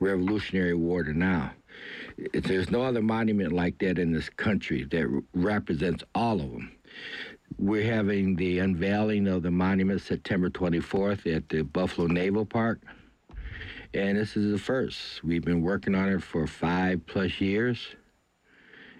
[0.00, 1.52] Revolutionary War to now.
[2.16, 6.50] It- There's no other monument like that in this country that re- represents all of
[6.50, 6.72] them.
[7.58, 12.80] We're having the unveiling of the monument September 24th at the Buffalo Naval Park.
[13.94, 15.22] And this is the first.
[15.22, 17.78] We've been working on it for five plus years.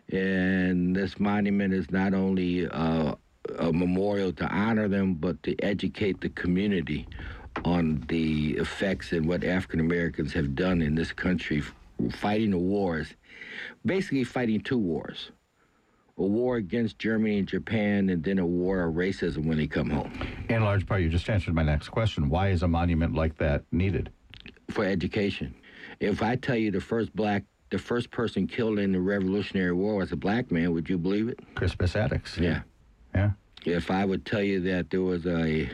[0.09, 3.17] And this monument is not only uh,
[3.59, 7.09] a memorial to honor them, but to educate the community
[7.65, 11.63] on the effects and what African Americans have done in this country
[12.13, 13.15] fighting the wars,
[13.85, 15.33] basically fighting two wars
[16.17, 19.91] a war against Germany and Japan, and then a war of racism when they come
[19.91, 20.13] home.
[20.49, 22.29] In large part, you just answered my next question.
[22.29, 24.13] Why is a monument like that needed?
[24.71, 25.55] For education.
[26.01, 29.97] If I tell you the first black, the first person killed in the Revolutionary War
[29.97, 31.39] was a black man, would you believe it?
[31.55, 32.39] Crispus Attucks.
[32.39, 32.63] Yeah.
[33.15, 33.31] Yeah.
[33.67, 35.71] If I would tell you that there was a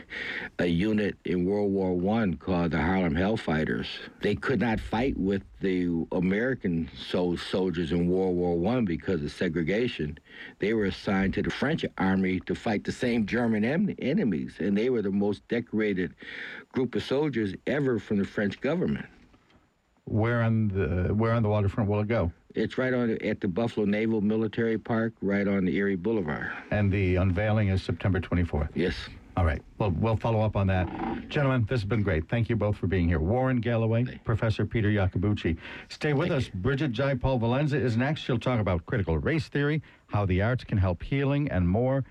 [0.59, 3.87] a unit in World War One called the Harlem Hellfighters,
[4.21, 9.31] they could not fight with the American so soldiers in World War One because of
[9.31, 10.17] segregation.
[10.59, 14.77] They were assigned to the French army to fight the same German em- enemies, and
[14.77, 16.13] they were the most decorated
[16.73, 19.05] group of soldiers ever from the French government.
[20.05, 22.31] Where on the where on the waterfront will it go?
[22.55, 26.51] It's right on at the Buffalo Naval Military Park, right on the Erie Boulevard.
[26.71, 28.69] And the unveiling is September 24th.
[28.75, 28.95] Yes.
[29.37, 29.61] All right.
[29.77, 30.87] Well, we'll follow up on that.
[31.29, 32.27] Gentlemen, this has been great.
[32.29, 33.19] Thank you both for being here.
[33.19, 35.57] Warren Galloway, Professor Peter Yacobucci.
[35.87, 36.49] Stay with us.
[36.49, 38.21] Bridget Jaipal Valenza is next.
[38.21, 42.03] She'll talk about critical race theory, how the arts can help healing, and more.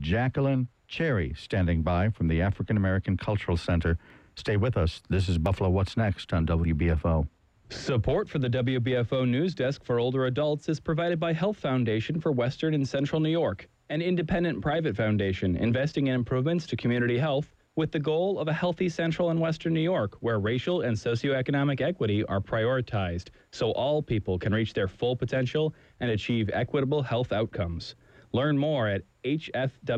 [0.00, 3.96] Jacqueline Cherry standing by from the African American Cultural Center.
[4.34, 5.00] Stay with us.
[5.08, 7.28] This is Buffalo What's Next on WBFO.
[7.70, 12.30] Support for the WBFO News Desk for older adults is provided by Health Foundation for
[12.30, 17.54] Western and Central New York, an independent private foundation investing in improvements to community health
[17.76, 21.80] with the goal of a healthy Central and Western New York where racial and socioeconomic
[21.80, 27.32] equity are prioritized so all people can reach their full potential and achieve equitable health
[27.32, 27.96] outcomes.
[28.32, 29.88] Learn more at hfwcny.org.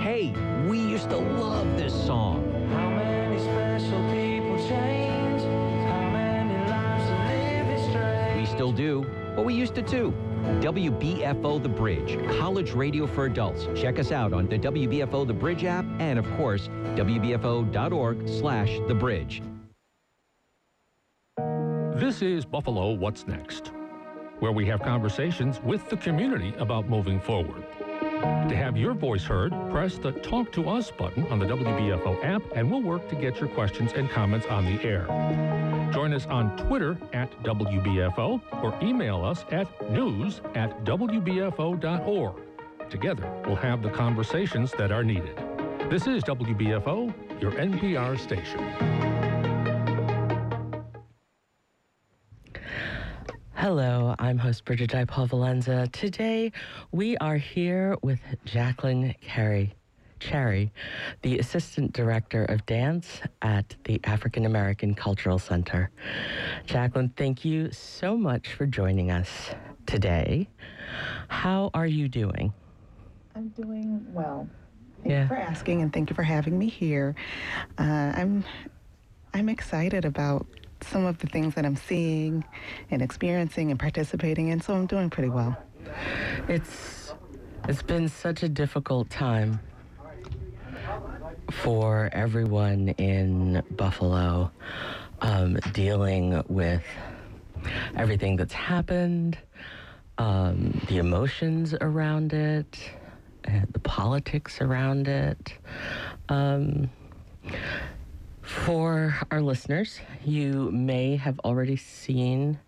[0.00, 0.32] Hey,
[0.66, 2.49] we used to love this song.
[8.60, 10.12] Still do, but we used to too.
[10.60, 13.66] WBFO The Bridge, college radio for adults.
[13.74, 18.94] Check us out on the WBFO The Bridge app and, of course, WBFO.org slash The
[18.94, 19.40] Bridge.
[21.98, 23.72] This is Buffalo What's Next,
[24.40, 27.64] where we have conversations with the community about moving forward.
[28.20, 32.42] To have your voice heard, press the Talk to Us button on the WBFO app,
[32.54, 35.69] and we'll work to get your questions and comments on the air.
[35.92, 42.36] Join us on Twitter at WBFO or email us at news at WBFO.org.
[42.88, 45.36] Together, we'll have the conversations that are needed.
[45.90, 48.60] This is WBFO, your NPR station.
[53.54, 55.90] Hello, I'm host Bridget Paul Valenza.
[55.92, 56.52] Today
[56.92, 59.74] we are here with Jacqueline Carey.
[60.20, 60.72] Cherry,
[61.22, 65.90] the Assistant Director of Dance at the African American Cultural Center.
[66.66, 69.28] Jacqueline, thank you so much for joining us
[69.86, 70.48] today.
[71.28, 72.52] How are you doing?
[73.34, 74.48] I'm doing well.
[75.02, 75.22] Thank Yeah.
[75.22, 77.14] you for asking, and thank you for having me here.
[77.78, 78.44] Uh, I'm
[79.32, 80.46] I'm excited about
[80.82, 82.44] some of the things that I'm seeing
[82.90, 85.56] and experiencing and participating in, so I'm doing pretty well.
[86.48, 87.14] It's
[87.68, 89.60] it's been such a difficult time
[91.50, 94.50] for everyone in Buffalo
[95.20, 96.82] um, dealing with
[97.96, 99.38] everything that's happened,
[100.18, 102.78] um, the emotions around it,
[103.46, 105.54] uh, the politics around it.
[106.28, 106.90] Um,
[108.42, 112.58] for our listeners, you may have already seen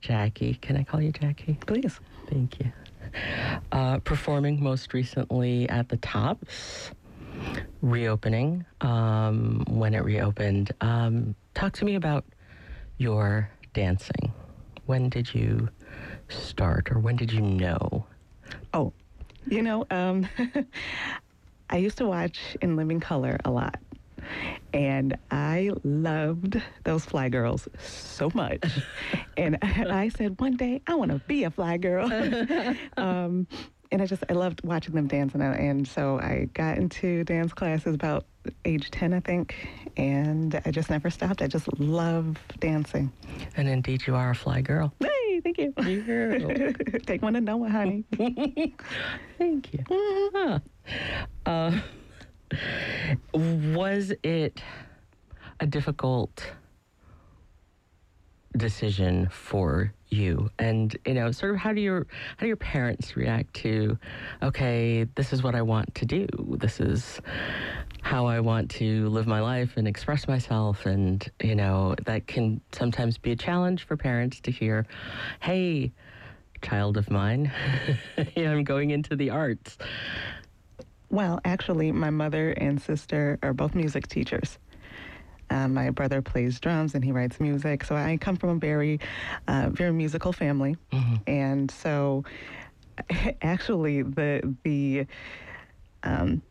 [0.00, 0.54] Jackie.
[0.54, 1.58] Can I call you Jackie?
[1.66, 2.00] Please.
[2.28, 2.72] Thank you.
[3.70, 6.90] Uh, performing most recently at the Tops,
[7.84, 10.72] reopening um, when it reopened.
[10.80, 12.24] Um, talk to me about
[12.98, 14.32] your dancing.
[14.86, 15.68] When did you
[16.28, 18.06] start, or when did you know?
[18.72, 18.92] Oh,
[19.46, 20.26] you know, um,
[21.70, 23.78] I used to watch In Living Color a lot.
[24.72, 28.64] And I loved those fly girls so much.
[29.36, 32.10] and I said, one day I want to be a fly girl.
[32.96, 33.46] um,
[33.94, 35.34] and I just, I loved watching them dance.
[35.34, 38.26] And, I, and so I got into dance classes about
[38.64, 39.54] age 10, I think.
[39.96, 41.40] And I just never stopped.
[41.40, 43.12] I just love dancing.
[43.56, 44.92] And indeed, you are a fly girl.
[44.98, 45.72] Hey, thank you.
[47.06, 48.04] Take one and to Noah, honey.
[49.38, 50.60] Thank you.
[51.46, 51.78] Uh,
[53.32, 54.62] was it
[55.60, 56.46] a difficult
[58.56, 60.50] decision for you?
[60.58, 63.98] And you know sort of how do your how do your parents react to
[64.42, 66.26] okay this is what i want to do.
[66.58, 67.20] This is
[68.02, 70.86] how i want to live my life and express myself.
[70.86, 74.86] And you know that can sometimes be a challenge for parents to hear
[75.40, 75.92] hey
[76.62, 77.52] child of mine
[78.36, 79.76] i'm going into the arts.
[81.10, 84.58] Well, actually, my mother and sister are both music teachers.
[85.50, 89.00] Um, my brother plays drums and he writes music, so I come from a very,
[89.48, 90.76] uh, very musical family,
[91.26, 92.24] and so
[93.42, 95.06] actually the the
[96.02, 96.42] um,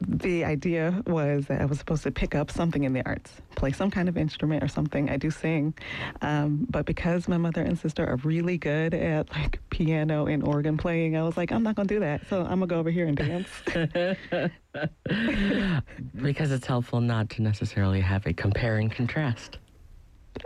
[0.00, 3.72] the idea was that I was supposed to pick up something in the arts, play
[3.72, 5.10] some kind of instrument or something.
[5.10, 5.74] I do sing,
[6.22, 10.76] um, but because my mother and sister are really good at like piano and organ
[10.76, 12.26] playing, I was like, I'm not gonna do that.
[12.28, 13.48] So I'm gonna go over here and dance.
[16.22, 19.58] because it's helpful not to necessarily have a compare and contrast.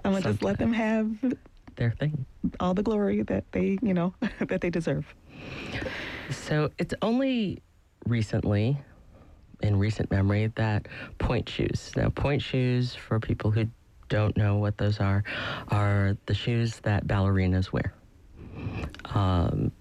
[0.05, 1.11] I'm gonna just let them have
[1.77, 2.27] their thing,
[2.61, 5.07] all the glory that they, you know, that they deserve.
[6.31, 7.63] So it's only
[8.07, 8.79] recently,
[9.61, 10.87] in recent memory, that
[11.19, 11.93] pointe shoes.
[11.97, 13.67] Now, pointe shoes, for people who
[14.09, 15.23] don't know what those are,
[15.69, 17.93] are the shoes that ballerinas wear.
[19.15, 19.73] Um,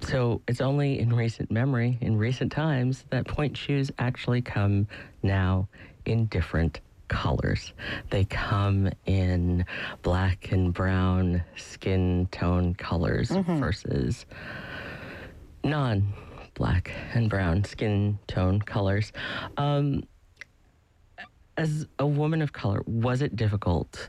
[0.00, 4.88] so it's only in recent memory, in recent times, that pointe shoes actually come
[5.22, 5.68] now
[6.04, 7.72] in different colors.
[8.10, 9.64] They come in
[10.02, 13.60] black and brown skin tone colors Mhm.
[13.60, 14.26] versus
[15.62, 16.12] non
[16.54, 19.12] black and brown skin tone colors.
[19.56, 20.02] Um,
[21.56, 24.08] as a woman of color, was it difficult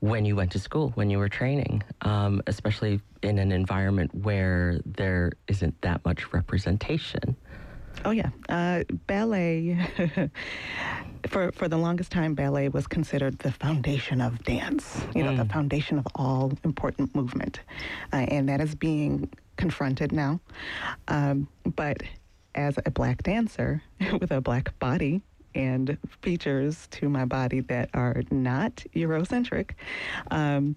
[0.00, 4.80] when you went to school, when you were training, um, especially in an environment where
[4.84, 7.36] there isn't that much representation?
[8.04, 9.76] Oh yeah, uh, ballet.
[11.26, 15.02] for for the longest time, ballet was considered the foundation of dance.
[15.16, 17.60] You know, the foundation of all important movement,
[18.12, 20.40] uh, and that is being confronted now.
[21.08, 22.02] Um, but
[22.54, 23.82] as a black dancer
[24.20, 25.20] with a black body
[25.54, 29.72] and features to my body that are not Eurocentric.
[30.30, 30.76] Um,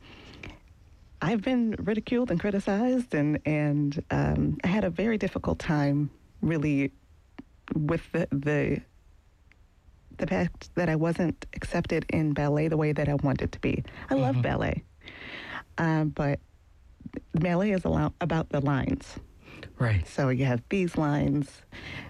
[1.21, 6.09] I've been ridiculed and criticized, and and um, I had a very difficult time,
[6.41, 6.91] really,
[7.75, 8.81] with the the
[10.17, 13.83] the fact that I wasn't accepted in ballet the way that I wanted to be.
[14.09, 14.83] I love ballet,
[15.77, 16.39] um, but
[17.33, 19.19] ballet is about the lines.
[19.79, 20.07] Right.
[20.07, 21.49] So you have these lines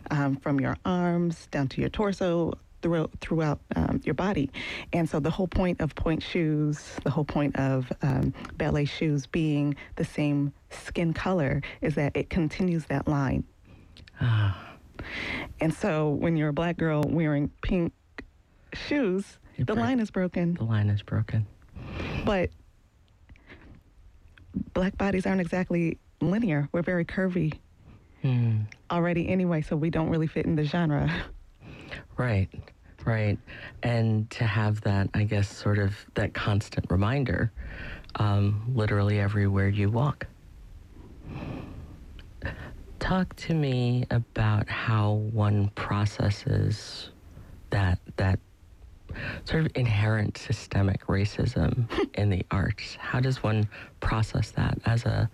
[0.09, 4.49] um, from your arms down to your torso throughout, throughout um, your body.
[4.93, 9.25] And so the whole point of pointe shoes, the whole point of um, ballet shoes
[9.25, 13.43] being the same skin color is that it continues that line.
[15.59, 17.93] And so when you're a black girl wearing pink
[18.73, 20.55] shoes, the line is broken.
[20.55, 21.47] The line is broken.
[22.25, 22.49] But
[24.73, 26.69] black bodies aren't exactly linear.
[26.71, 27.53] We're very curvy
[28.21, 28.61] Hmm.
[28.91, 31.09] already anyway, so we don't really fit in the genre.
[32.17, 32.49] Right,
[33.05, 33.39] right.
[33.81, 37.51] And to have that, I guess, sort of that constant reminder,
[38.15, 40.27] um, literally everywhere you walk.
[42.99, 47.09] Talk to me about how one processes
[47.71, 48.39] that that
[49.45, 52.95] sort of inherent systemic racism in the arts.
[52.99, 53.67] How does one
[53.99, 55.29] process that as a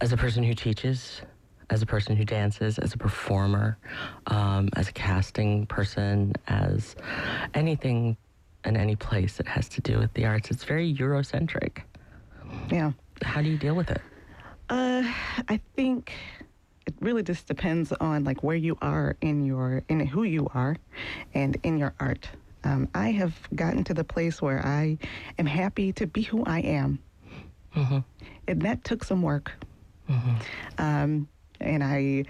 [0.00, 1.22] as a person who teaches,
[1.70, 3.78] as a person who dances, as a performer,
[4.26, 6.94] um, as a casting person, as
[7.54, 8.16] anything
[8.64, 10.50] in any place that has to do with the arts.
[10.50, 11.82] It's very Eurocentric.
[12.70, 12.92] Yeah.
[13.22, 14.00] How do you deal with it?
[14.68, 15.02] Uh,
[15.48, 16.12] I think
[16.86, 20.76] it really just depends on like where you are in your in who you are,
[21.34, 22.28] and in your art.
[22.64, 24.98] Um, I have gotten to the place where I
[25.38, 26.98] am happy to be who I am,
[28.48, 29.52] and that took some work.
[30.78, 31.28] Um,
[31.60, 32.24] and I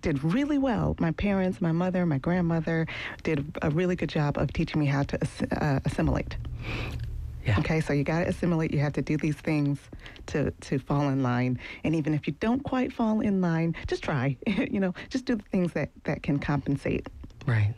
[0.00, 0.96] did really well.
[0.98, 2.86] My parents, my mother, my grandmother
[3.22, 5.18] did a really good job of teaching me how to
[5.52, 6.36] uh, assimilate.
[7.46, 7.58] Yeah.
[7.60, 8.72] Okay, so you got to assimilate.
[8.72, 9.78] You have to do these things
[10.26, 11.58] to to fall in line.
[11.84, 14.36] And even if you don't quite fall in line, just try.
[14.46, 17.06] you know, just do the things that that can compensate.
[17.46, 17.74] Right.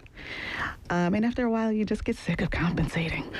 [0.90, 3.30] Um, and after a while, you just get sick of compensating.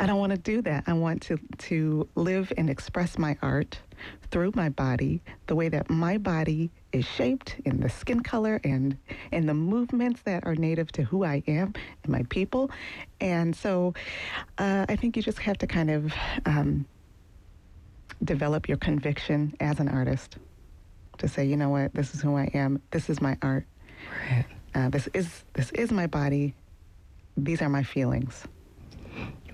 [0.00, 0.84] I don't want to do that.
[0.86, 3.78] I want to to live and express my art
[4.30, 8.96] through my body, the way that my body is shaped in the skin color and
[9.30, 12.70] and the movements that are native to who I am and my people.
[13.20, 13.92] And so,
[14.56, 16.14] uh, I think you just have to kind of
[16.46, 16.86] um,
[18.24, 20.38] develop your conviction as an artist
[21.18, 22.80] to say, you know what, this is who I am.
[22.90, 23.66] This is my art.
[24.30, 24.46] Right.
[24.74, 26.54] Uh, this is this is my body.
[27.36, 28.44] These are my feelings.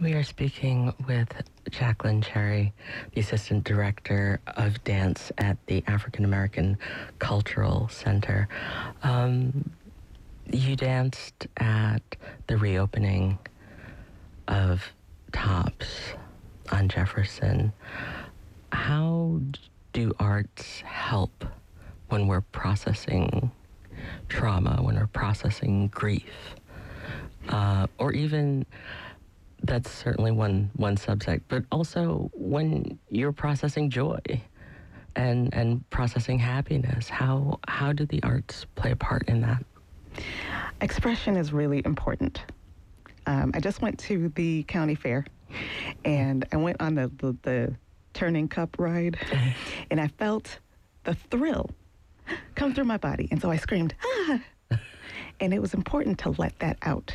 [0.00, 1.28] We are speaking with
[1.70, 2.74] Jacqueline Cherry,
[3.14, 6.76] the Assistant Director of Dance at the African American
[7.18, 8.48] Cultural Center.
[9.02, 9.70] Um,
[10.52, 12.02] you danced at
[12.46, 13.38] the reopening
[14.48, 14.82] of
[15.32, 15.88] Tops
[16.70, 17.72] on Jefferson.
[18.72, 19.40] How
[19.94, 21.44] do arts help
[22.08, 23.50] when we're processing
[24.28, 26.54] trauma, when we're processing grief,
[27.48, 28.66] uh, or even
[29.62, 34.20] that's certainly one one subject, but also when you're processing joy.
[35.16, 37.08] and and processing happiness.
[37.08, 39.64] How how do the arts play a part in that?
[40.82, 42.42] Expression is really important.
[43.26, 45.24] Um, I just went to the county fair,
[46.04, 47.74] and I went on the the, the
[48.12, 49.16] turning cup ride,
[49.90, 50.58] and I felt
[51.04, 51.70] the thrill
[52.54, 54.40] come through my body, and so I screamed ah,
[55.40, 57.14] and it was important to let that out.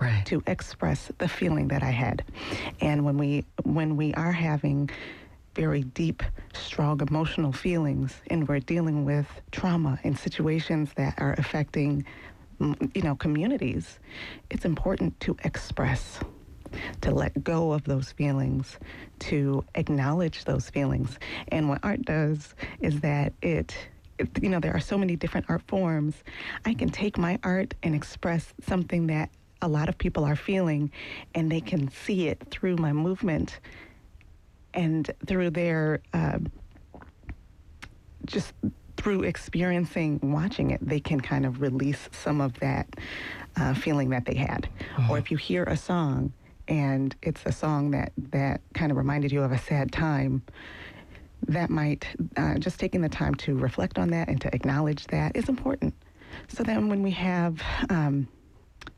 [0.00, 0.26] Right.
[0.26, 2.24] To express the feeling that I had.
[2.80, 4.90] And when we when we are having
[5.54, 6.22] very deep,
[6.52, 12.04] strong emotional feelings and we're dealing with trauma in situations that are affecting
[12.58, 14.00] you know communities,
[14.50, 16.18] it's important to express
[17.02, 18.78] to let go of those feelings,
[19.20, 21.18] to acknowledge those feelings.
[21.48, 23.76] And what art does is that it
[24.40, 26.14] you know, there are so many different art forms.
[26.64, 29.30] I can take my art and express something that
[29.62, 30.90] a lot of people are feeling,
[31.34, 33.58] and they can see it through my movement
[34.74, 36.38] and through their uh,
[38.26, 38.52] just
[38.96, 42.88] through experiencing watching it they can kind of release some of that
[43.56, 45.12] uh, feeling that they had uh-huh.
[45.12, 46.32] or if you hear a song
[46.68, 50.42] and it's a song that that kind of reminded you of a sad time
[51.48, 55.36] that might uh, just taking the time to reflect on that and to acknowledge that
[55.36, 55.94] is important.
[56.48, 58.28] So then, when we have um,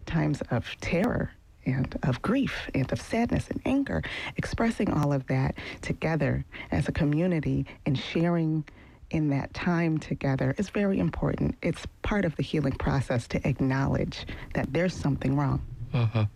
[0.06, 1.30] times of terror
[1.64, 4.02] and of grief and of sadness and anger,
[4.36, 8.64] expressing all of that together as a community and sharing
[9.10, 11.56] in that time together is very important.
[11.62, 15.62] It's part of the healing process to acknowledge that there's something wrong.
[15.92, 16.26] Uh-huh.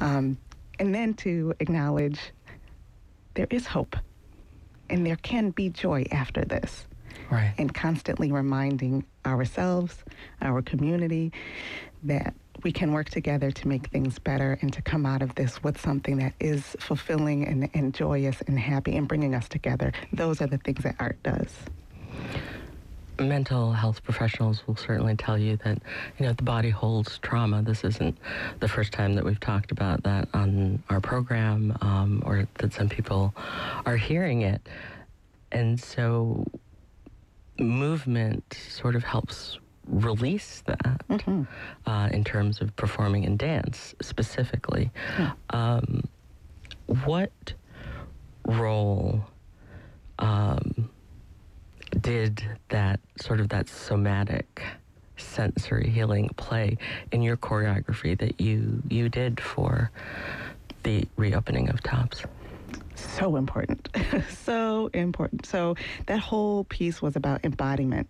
[0.00, 0.38] Um,
[0.78, 2.18] and then to acknowledge
[3.34, 3.96] there is hope
[4.90, 6.86] and there can be joy after this.
[7.30, 7.54] Right.
[7.58, 10.04] And constantly reminding ourselves,
[10.42, 11.32] our community,
[12.04, 15.62] that we can work together to make things better and to come out of this
[15.62, 19.92] with something that is fulfilling and, and joyous and happy and bringing us together.
[20.12, 21.52] Those are the things that art does
[23.18, 25.78] mental health professionals will certainly tell you that
[26.18, 27.62] you know the body holds trauma.
[27.62, 28.16] This isn't
[28.60, 32.88] the first time that we've talked about that on our program, um, or that some
[32.88, 33.34] people
[33.84, 34.60] are hearing it,
[35.52, 36.44] and so
[37.58, 41.42] movement sort of helps release that mm-hmm.
[41.86, 44.90] uh, in terms of performing in dance specifically.
[45.18, 45.32] Yeah.
[45.50, 46.08] Um,
[46.86, 47.52] what
[48.46, 49.22] role?
[50.18, 50.88] Um,
[52.00, 54.62] did that sort of that somatic
[55.16, 56.76] sensory healing play
[57.12, 59.90] in your choreography that you you did for
[60.82, 62.24] the reopening of tops
[62.96, 63.88] so important.
[64.28, 65.46] So important.
[65.46, 65.76] So
[66.06, 68.08] that whole piece was about embodiment.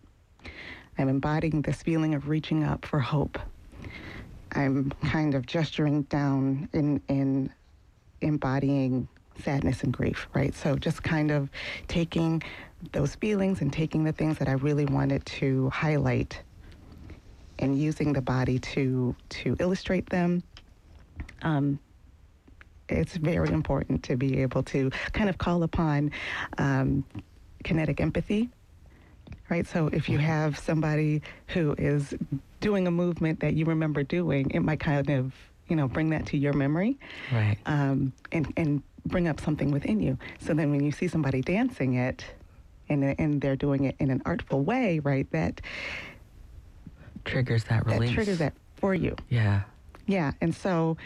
[0.98, 3.38] I'm embodying this feeling of reaching up for hope.
[4.52, 7.50] I'm kind of gesturing down in in
[8.20, 9.08] embodying
[9.42, 10.54] sadness and grief right?
[10.54, 11.50] So just kind of
[11.88, 12.42] taking
[12.92, 16.42] those feelings and taking the things that I really wanted to highlight
[17.58, 20.42] and using the body to to illustrate them.
[21.42, 21.78] Um,
[22.88, 26.12] it's very important to be able to kind of call upon
[26.58, 27.04] um,
[27.64, 28.48] kinetic empathy,
[29.50, 29.66] right?
[29.66, 32.14] So if you have somebody who is
[32.60, 35.34] doing a movement that you remember doing, it might kind of
[35.68, 36.98] you know bring that to your memory,
[37.32, 37.56] right?
[37.66, 40.18] Um, and and bring up something within you.
[40.40, 42.24] So then when you see somebody dancing it,
[42.88, 45.30] and and they're doing it in an artful way, right?
[45.32, 45.60] That
[47.24, 48.10] triggers that release.
[48.10, 49.16] That triggers that for you.
[49.28, 49.62] Yeah.
[50.06, 50.96] Yeah, and so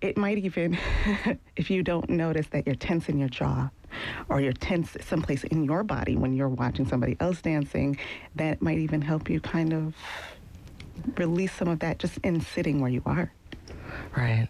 [0.00, 0.78] it might even,
[1.56, 3.70] if you don't notice that you're tense in your jaw,
[4.28, 7.98] or you're tense someplace in your body when you're watching somebody else dancing,
[8.36, 9.94] that might even help you kind of
[11.16, 13.32] release some of that just in sitting where you are.
[14.14, 14.48] Right,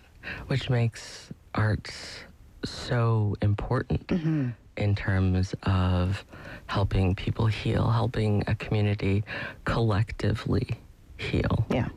[0.48, 2.24] which makes arts
[2.64, 4.06] so important.
[4.08, 4.48] Mm-hmm
[4.78, 6.24] in terms of
[6.66, 9.24] helping people heal, helping a community
[9.64, 10.68] collectively
[11.16, 11.66] heal.
[11.70, 11.88] Yeah.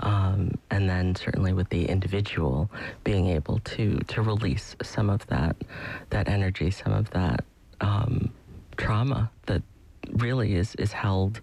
[0.00, 2.70] Um, and then certainly with the individual
[3.04, 5.56] being able to to release some of that
[6.10, 7.44] that energy, some of that
[7.80, 8.32] um,
[8.76, 9.62] trauma that
[10.12, 11.40] really is is held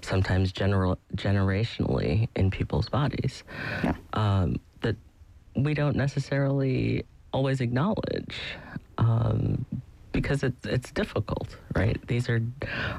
[0.00, 3.42] sometimes general generationally in people's bodies.
[3.82, 3.94] Yeah.
[4.12, 4.96] Um, that
[5.56, 8.36] we don't necessarily always acknowledge.
[10.12, 11.98] Because it's it's difficult, right?
[12.06, 12.42] These are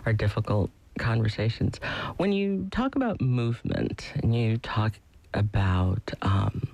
[0.06, 1.80] are difficult conversations.
[2.18, 4.94] When you talk about movement and you talk
[5.34, 6.68] about um,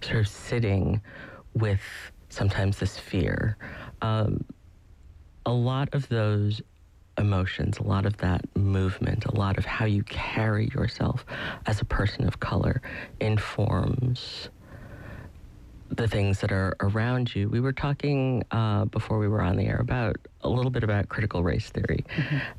[0.00, 1.00] sort of sitting
[1.54, 1.80] with
[2.28, 3.56] sometimes this fear,
[4.02, 4.44] um,
[5.46, 6.60] a lot of those
[7.16, 11.24] emotions, a lot of that movement, a lot of how you carry yourself
[11.66, 12.80] as a person of color
[13.20, 14.50] informs
[15.90, 17.48] the things that are around you.
[17.48, 21.08] We were talking uh, before we were on the air about a little bit about
[21.08, 22.04] critical race theory,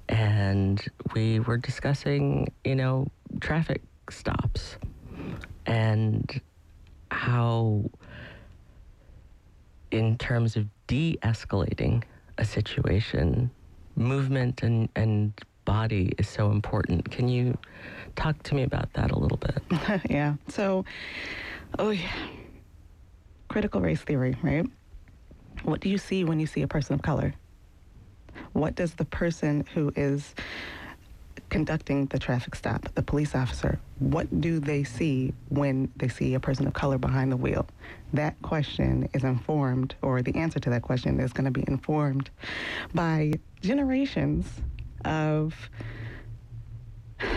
[0.07, 3.07] and we were discussing, you know,
[3.39, 4.77] traffic stops
[5.65, 6.41] and
[7.11, 7.84] how,
[9.91, 12.03] in terms of de escalating
[12.38, 13.51] a situation,
[13.95, 15.34] movement and, and
[15.65, 17.11] body is so important.
[17.11, 17.57] Can you
[18.15, 19.61] talk to me about that a little bit?
[20.09, 20.36] yeah.
[20.47, 20.86] So,
[21.77, 22.27] oh yeah,
[23.49, 24.65] critical race theory, right?
[25.63, 27.33] What do you see when you see a person of color?
[28.53, 30.33] What does the person who is
[31.49, 36.39] conducting the traffic stop, the police officer, what do they see when they see a
[36.39, 37.67] person of color behind the wheel?
[38.13, 42.29] That question is informed, or the answer to that question is going to be informed
[42.93, 44.47] by generations
[45.05, 45.69] of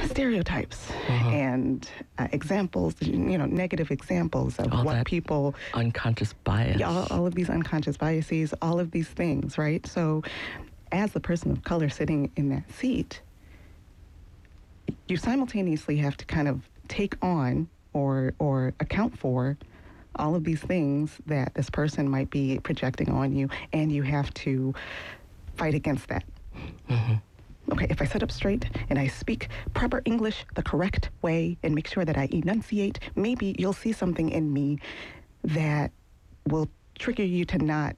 [0.07, 6.81] stereotypes and uh, examples, you know, negative examples of All what people unconscious bias.
[6.83, 9.87] all, all of these unconscious biases, all of these things, right?
[9.87, 10.23] So,
[10.93, 13.21] as the person of color sitting in that seat,
[15.09, 19.57] you simultaneously have to kind of take on or or account for
[20.17, 24.33] all of these things that this person might be projecting on you, and you have
[24.35, 24.75] to
[25.57, 26.25] fight against that.
[27.71, 31.75] Okay, if I sit up straight and I speak proper English the correct way and
[31.75, 34.79] make sure that I enunciate, maybe you'll see something in me
[35.45, 35.93] that
[36.49, 37.97] will trigger you to not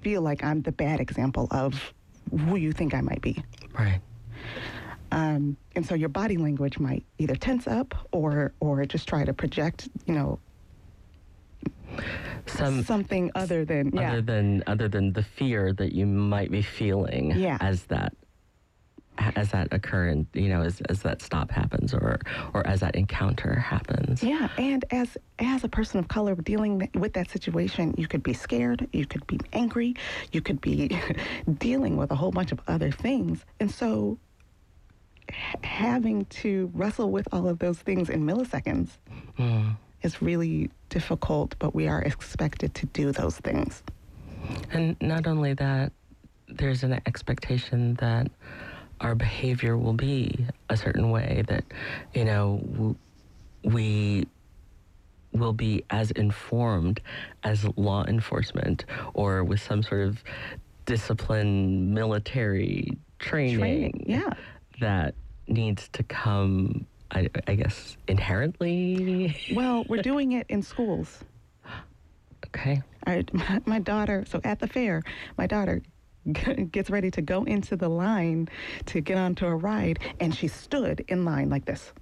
[0.00, 1.92] feel like I'm the bad example of
[2.30, 3.42] who you think I might be.
[3.76, 4.00] Right.
[5.10, 9.32] Um, and so your body language might either tense up or or just try to
[9.32, 10.38] project, you know,
[12.46, 14.10] Some something other than yeah.
[14.12, 17.56] other than other than the fear that you might be feeling Yeah.
[17.60, 18.14] as that
[19.36, 22.20] as that occurrence, you know, as, as that stop happens or
[22.54, 24.22] or as that encounter happens.
[24.22, 28.32] Yeah, and as as a person of color dealing with that situation, you could be
[28.32, 29.94] scared, you could be angry,
[30.32, 30.96] you could be
[31.58, 34.18] dealing with a whole bunch of other things, and so
[35.28, 38.90] h- having to wrestle with all of those things in milliseconds
[39.38, 39.76] Mm.
[40.02, 41.54] is really difficult.
[41.58, 43.82] But we are expected to do those things.
[44.72, 45.92] And not only that,
[46.48, 48.28] there's an expectation that
[49.00, 51.64] our behavior will be a certain way, that,
[52.14, 52.96] you know,
[53.62, 54.26] we
[55.32, 57.00] will be as informed
[57.44, 58.84] as law enforcement
[59.14, 60.22] or with some sort of
[60.86, 64.30] discipline military training, Training, yeah.
[64.80, 65.14] that
[65.46, 69.36] needs to come, I, I guess, inherently.
[69.54, 71.24] Well, we're doing it in schools.
[72.46, 72.82] Okay.
[73.06, 75.02] I, my, my daughter, so at the fair,
[75.36, 75.82] my daughter
[76.72, 78.48] gets ready to go into the line
[78.86, 81.92] to get onto a ride, and she stood in line like this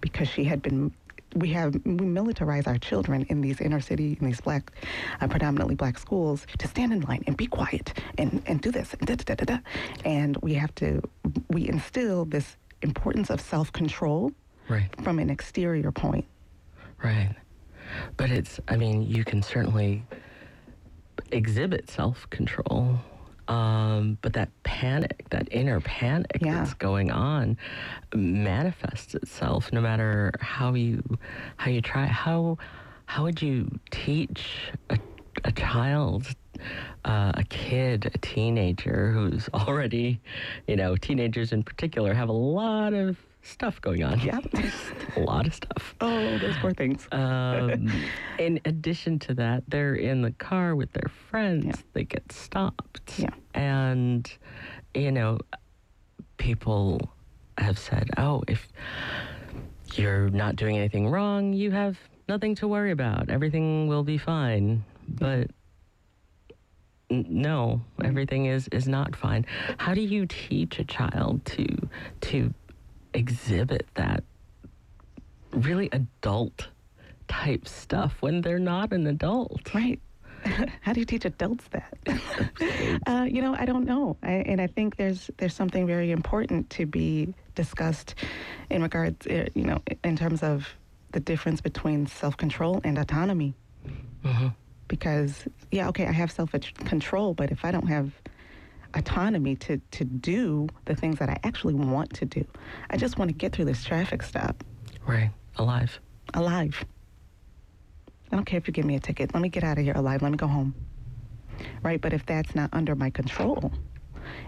[0.00, 0.92] because she had been.
[1.36, 4.70] We have we militarize our children in these inner city, in these black,
[5.20, 8.94] uh, predominantly black schools, to stand in line and be quiet and and do this
[8.94, 9.58] and da da da da da,
[10.04, 11.02] and we have to
[11.48, 14.30] we instill this importance of self control
[14.68, 14.88] Right.
[15.02, 16.24] from an exterior point.
[17.02, 17.34] Right.
[18.16, 20.04] But it's, I mean, you can certainly
[21.32, 22.98] exhibit self control.
[23.46, 27.58] Um, but that panic, that inner panic that's going on,
[28.14, 31.02] manifests itself no matter how you
[31.56, 32.06] how you try.
[32.06, 32.58] How
[33.06, 34.98] how would you teach a,
[35.44, 36.26] a child,
[37.04, 40.20] uh, a kid, a teenager who's already,
[40.66, 44.18] you know, teenagers in particular have a lot of stuff going on.
[44.20, 44.40] Yeah.
[45.16, 45.94] a lot of stuff.
[46.00, 47.08] Oh, those poor things.
[47.14, 47.90] Um,
[48.38, 51.84] in addition to that, they're in the car with their friends.
[51.92, 53.18] They get stopped.
[53.18, 53.30] Yeah.
[53.54, 54.30] And,
[54.94, 55.38] you know,
[56.36, 57.00] people
[57.58, 58.68] have said, oh, if
[59.94, 63.30] you're not doing anything wrong, you have nothing to worry about.
[63.30, 64.84] Everything will be fine.
[65.08, 65.50] But
[67.10, 69.46] no, everything is, is not fine.
[69.78, 71.66] How do you teach a child to
[72.22, 72.52] to
[73.14, 74.24] exhibit that
[75.52, 76.68] really adult
[77.28, 79.72] type stuff when they're not an adult?
[79.74, 80.00] Right.
[80.82, 81.96] How do you teach adults that?
[83.06, 86.70] uh, you know, I don't know, I, and I think there's there's something very important
[86.70, 88.14] to be discussed
[88.70, 90.68] in regards, uh, you know, in terms of
[91.12, 93.54] the difference between self control and autonomy.
[94.88, 96.52] Because yeah, okay, I have self
[96.84, 98.12] control, but if I don't have
[98.94, 102.46] autonomy to to do the things that I actually want to do,
[102.90, 104.62] I just want to get through this traffic stop
[105.06, 105.30] Right.
[105.56, 106.00] Alive.
[106.32, 106.84] alive.
[108.32, 109.32] I don't care if you give me a ticket.
[109.34, 110.22] Let me get out of here alive.
[110.22, 110.74] Let me go home.
[111.82, 112.00] Right?
[112.00, 113.70] But if that's not under my control,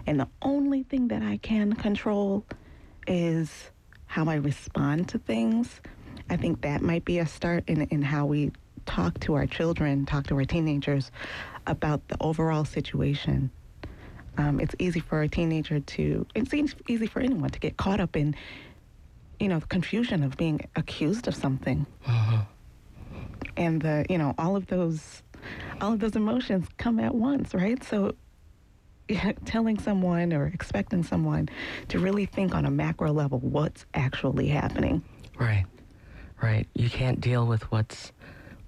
[0.05, 2.43] and the only thing that I can control
[3.07, 3.71] is
[4.07, 5.79] how I respond to things,
[6.29, 8.51] I think that might be a start in, in how we
[8.85, 11.11] talk to our children, talk to our teenagers
[11.67, 13.51] about the overall situation.
[14.37, 17.99] Um, it's easy for a teenager to, it seems easy for anyone to get caught
[17.99, 18.35] up in,
[19.39, 21.85] you know, the confusion of being accused of something.
[22.05, 22.43] Uh-huh.
[23.55, 25.23] And the, you know, all of those,
[25.81, 27.83] all of those emotions come at once, right?
[27.83, 28.13] So
[29.45, 31.49] telling someone or expecting someone
[31.89, 35.03] to really think on a macro level what's actually happening.
[35.39, 35.65] Right,
[36.41, 36.67] right.
[36.73, 38.11] You can't deal with what's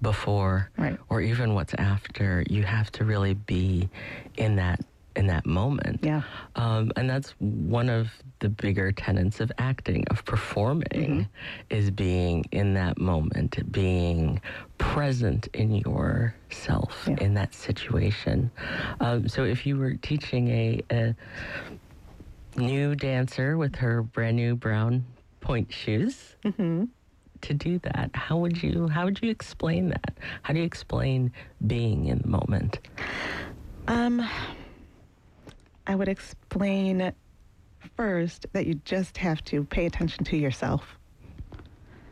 [0.02, 0.98] before right.
[1.08, 2.44] or even what's after.
[2.48, 3.88] You have to really be
[4.36, 4.80] in that
[5.20, 6.00] in that moment.
[6.02, 6.22] Yeah.
[6.56, 8.08] Um, and that's one of
[8.38, 11.22] the bigger tenets of acting, of performing, mm-hmm.
[11.68, 14.40] is being in that moment, being
[14.78, 17.16] present in yourself yeah.
[17.20, 18.50] in that situation.
[19.00, 21.14] Um, so if you were teaching a, a
[22.56, 25.04] new dancer with her brand new brown
[25.40, 26.84] pointe shoes, mm-hmm
[27.42, 30.12] to do that how would you how would you explain that
[30.42, 31.32] how do you explain
[31.66, 32.80] being in the moment
[33.88, 34.22] um
[35.86, 37.12] i would explain
[37.96, 40.98] first that you just have to pay attention to yourself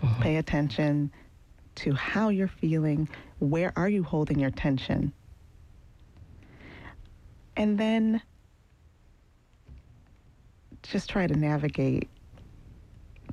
[0.03, 0.23] uh-huh.
[0.23, 1.11] pay attention
[1.75, 3.09] to how you're feeling
[3.39, 5.13] where are you holding your tension
[7.57, 8.21] and then
[10.83, 12.09] just try to navigate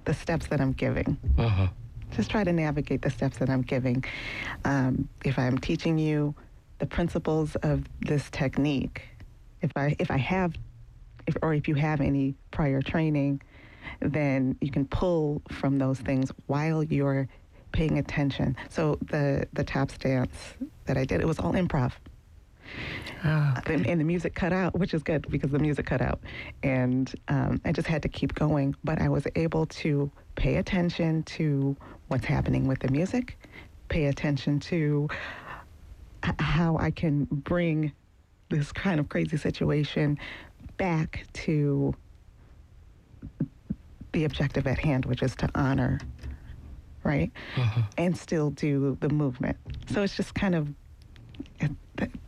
[0.05, 1.17] the steps that I'm giving.
[1.37, 1.67] Uh-huh
[2.15, 4.03] just try to navigate the steps that I'm giving.
[4.63, 6.33] Um, if I'm teaching you
[6.79, 9.03] the principles of this technique,
[9.65, 10.55] if I if I have,
[11.27, 13.41] if, or if you have any prior training,
[13.99, 17.27] then you can pull from those things while you're
[17.71, 18.55] paying attention.
[18.69, 20.37] So the the tap dance
[20.85, 21.93] that I did, it was all improv.
[23.23, 23.75] Oh, okay.
[23.75, 26.19] and, and, the music cut out, which is good because the music cut out.
[26.63, 28.75] And um, I just had to keep going.
[28.83, 31.75] But I was able to pay attention to
[32.07, 33.37] what's happening with the music,
[33.89, 35.07] pay attention to
[36.39, 37.91] how I can bring
[38.49, 40.17] this kind of crazy situation
[40.77, 41.93] back to
[44.11, 45.99] the objective at hand, which is to honor,
[47.03, 47.31] right?
[47.57, 47.81] Uh-huh.
[47.97, 49.57] And still do the movement.
[49.87, 50.69] So it's just kind of,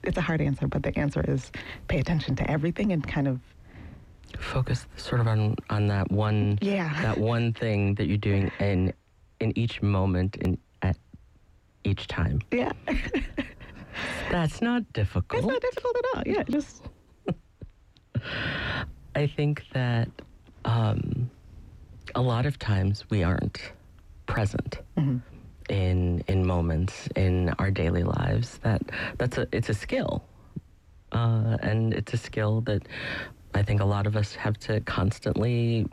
[0.03, 1.51] it's a hard answer, but the answer is
[1.87, 3.39] pay attention to everything and kind of
[4.39, 8.93] focus sort of on on that one yeah that one thing that you're doing in
[9.39, 10.97] in each moment in at
[11.85, 12.71] each time yeah
[14.31, 16.83] that's not difficult it's not difficult at all yeah just
[19.15, 20.09] i think that
[20.65, 21.29] um,
[22.15, 23.71] a lot of times we aren't
[24.25, 25.17] present mm-hmm.
[25.73, 28.81] in in moments in our daily lives that
[29.17, 30.23] that's a it's a skill
[31.11, 32.87] uh, and it's a skill that
[33.53, 35.87] I think a lot of us have to constantly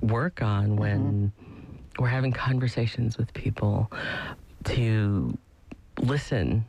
[0.00, 0.76] work on mm-hmm.
[0.76, 1.32] when
[1.98, 3.90] we're having conversations with people
[4.64, 5.36] to
[6.00, 6.64] listen.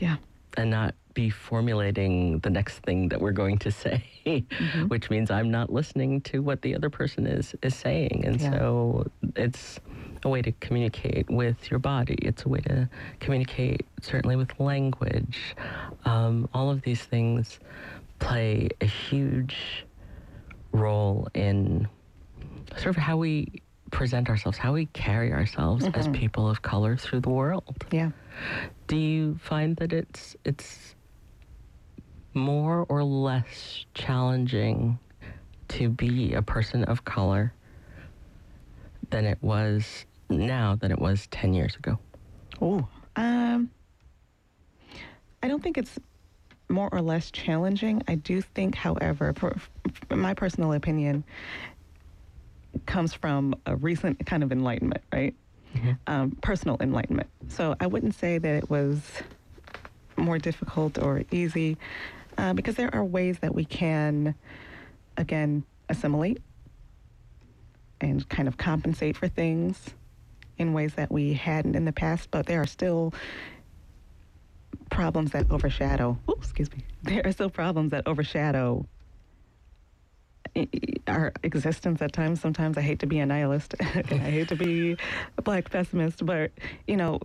[0.00, 0.16] Yeah.
[0.56, 4.88] And not be formulating the next thing that we're going to say, mm-hmm.
[4.88, 8.24] which means I'm not listening to what the other person is is saying.
[8.26, 8.50] And yeah.
[8.50, 9.80] so it's
[10.24, 12.14] a way to communicate with your body.
[12.22, 12.88] It's a way to
[13.20, 15.56] communicate certainly with language.
[16.04, 17.58] Um, all of these things
[18.18, 19.84] play a huge
[20.72, 21.88] role in
[22.76, 23.61] sort of how we
[23.92, 25.98] present ourselves, how we carry ourselves mm-hmm.
[25.98, 27.84] as people of color through the world.
[27.92, 28.10] Yeah.
[28.88, 30.96] Do you find that it's it's
[32.34, 34.98] more or less challenging
[35.68, 37.52] to be a person of color
[39.10, 41.98] than it was now than it was 10 years ago?
[42.60, 43.70] Oh, um
[45.42, 45.98] I don't think it's
[46.68, 48.02] more or less challenging.
[48.08, 49.56] I do think, however, for,
[50.08, 51.24] for my personal opinion,
[52.86, 55.34] comes from a recent kind of enlightenment, right?
[55.74, 55.92] Mm-hmm.
[56.06, 57.28] Um, personal enlightenment.
[57.48, 59.00] So I wouldn't say that it was
[60.16, 61.78] more difficult or easy
[62.38, 64.34] uh, because there are ways that we can,
[65.16, 66.40] again, assimilate
[68.00, 69.90] and kind of compensate for things
[70.58, 73.14] in ways that we hadn't in the past, but there are still
[74.90, 76.18] problems that overshadow.
[76.30, 76.78] Oops, excuse me.
[77.04, 78.86] There are still problems that overshadow
[81.06, 82.40] our existence at times.
[82.40, 83.74] Sometimes I hate to be a nihilist.
[83.80, 84.96] I hate to be
[85.38, 86.50] a black pessimist, but
[86.86, 87.18] you know,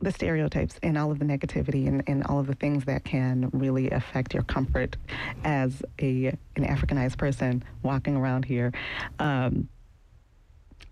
[0.00, 3.48] the stereotypes and all of the negativity and, and all of the things that can
[3.52, 4.96] really affect your comfort
[5.44, 6.26] as a
[6.56, 8.72] an Africanized person walking around here.
[9.18, 9.68] Um,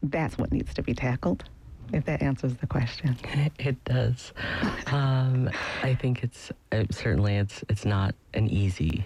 [0.03, 1.44] that's what needs to be tackled
[1.92, 3.16] if that answers the question.
[3.59, 4.32] It does.
[4.86, 5.51] um,
[5.82, 9.05] I think it's uh, certainly it's it's not an easy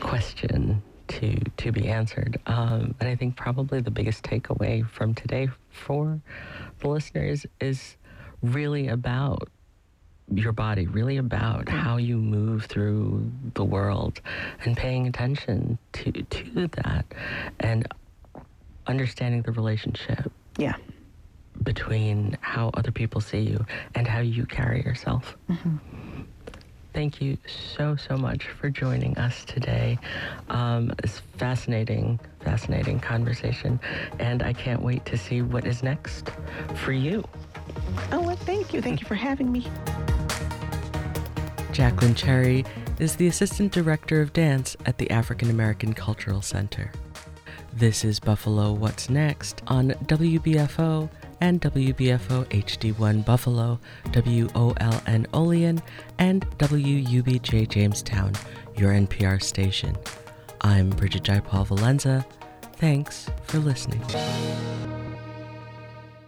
[0.00, 5.48] question to to be answered, um, and I think probably the biggest takeaway from today
[5.70, 6.20] for
[6.80, 7.96] the listeners is
[8.42, 9.48] really about
[10.32, 14.20] your body, really about how you move through the world
[14.64, 17.06] and paying attention to, to that
[17.60, 17.86] and
[18.86, 20.32] understanding the relationship.
[20.58, 20.74] Yeah.
[21.62, 25.36] Between how other people see you and how you carry yourself.
[25.48, 25.76] Mm-hmm.
[26.96, 27.36] Thank you
[27.76, 29.98] so, so much for joining us today.
[30.48, 33.78] Um, it's fascinating, fascinating conversation.
[34.18, 36.30] And I can't wait to see what is next
[36.76, 37.22] for you.
[38.12, 38.80] Oh, well, thank you.
[38.80, 39.66] Thank you for having me.
[41.70, 42.64] Jacqueline Cherry
[42.98, 46.90] is the Assistant Director of Dance at the African American Cultural Center.
[47.74, 51.10] This is Buffalo What's Next on WBFO
[51.40, 55.82] and WBFO HD1 Buffalo, WOLN Olean,
[56.18, 58.32] and WUBJ Jamestown,
[58.76, 59.96] your NPR station.
[60.62, 62.24] I'm Bridget Jaipal Valenza.
[62.76, 64.02] Thanks for listening.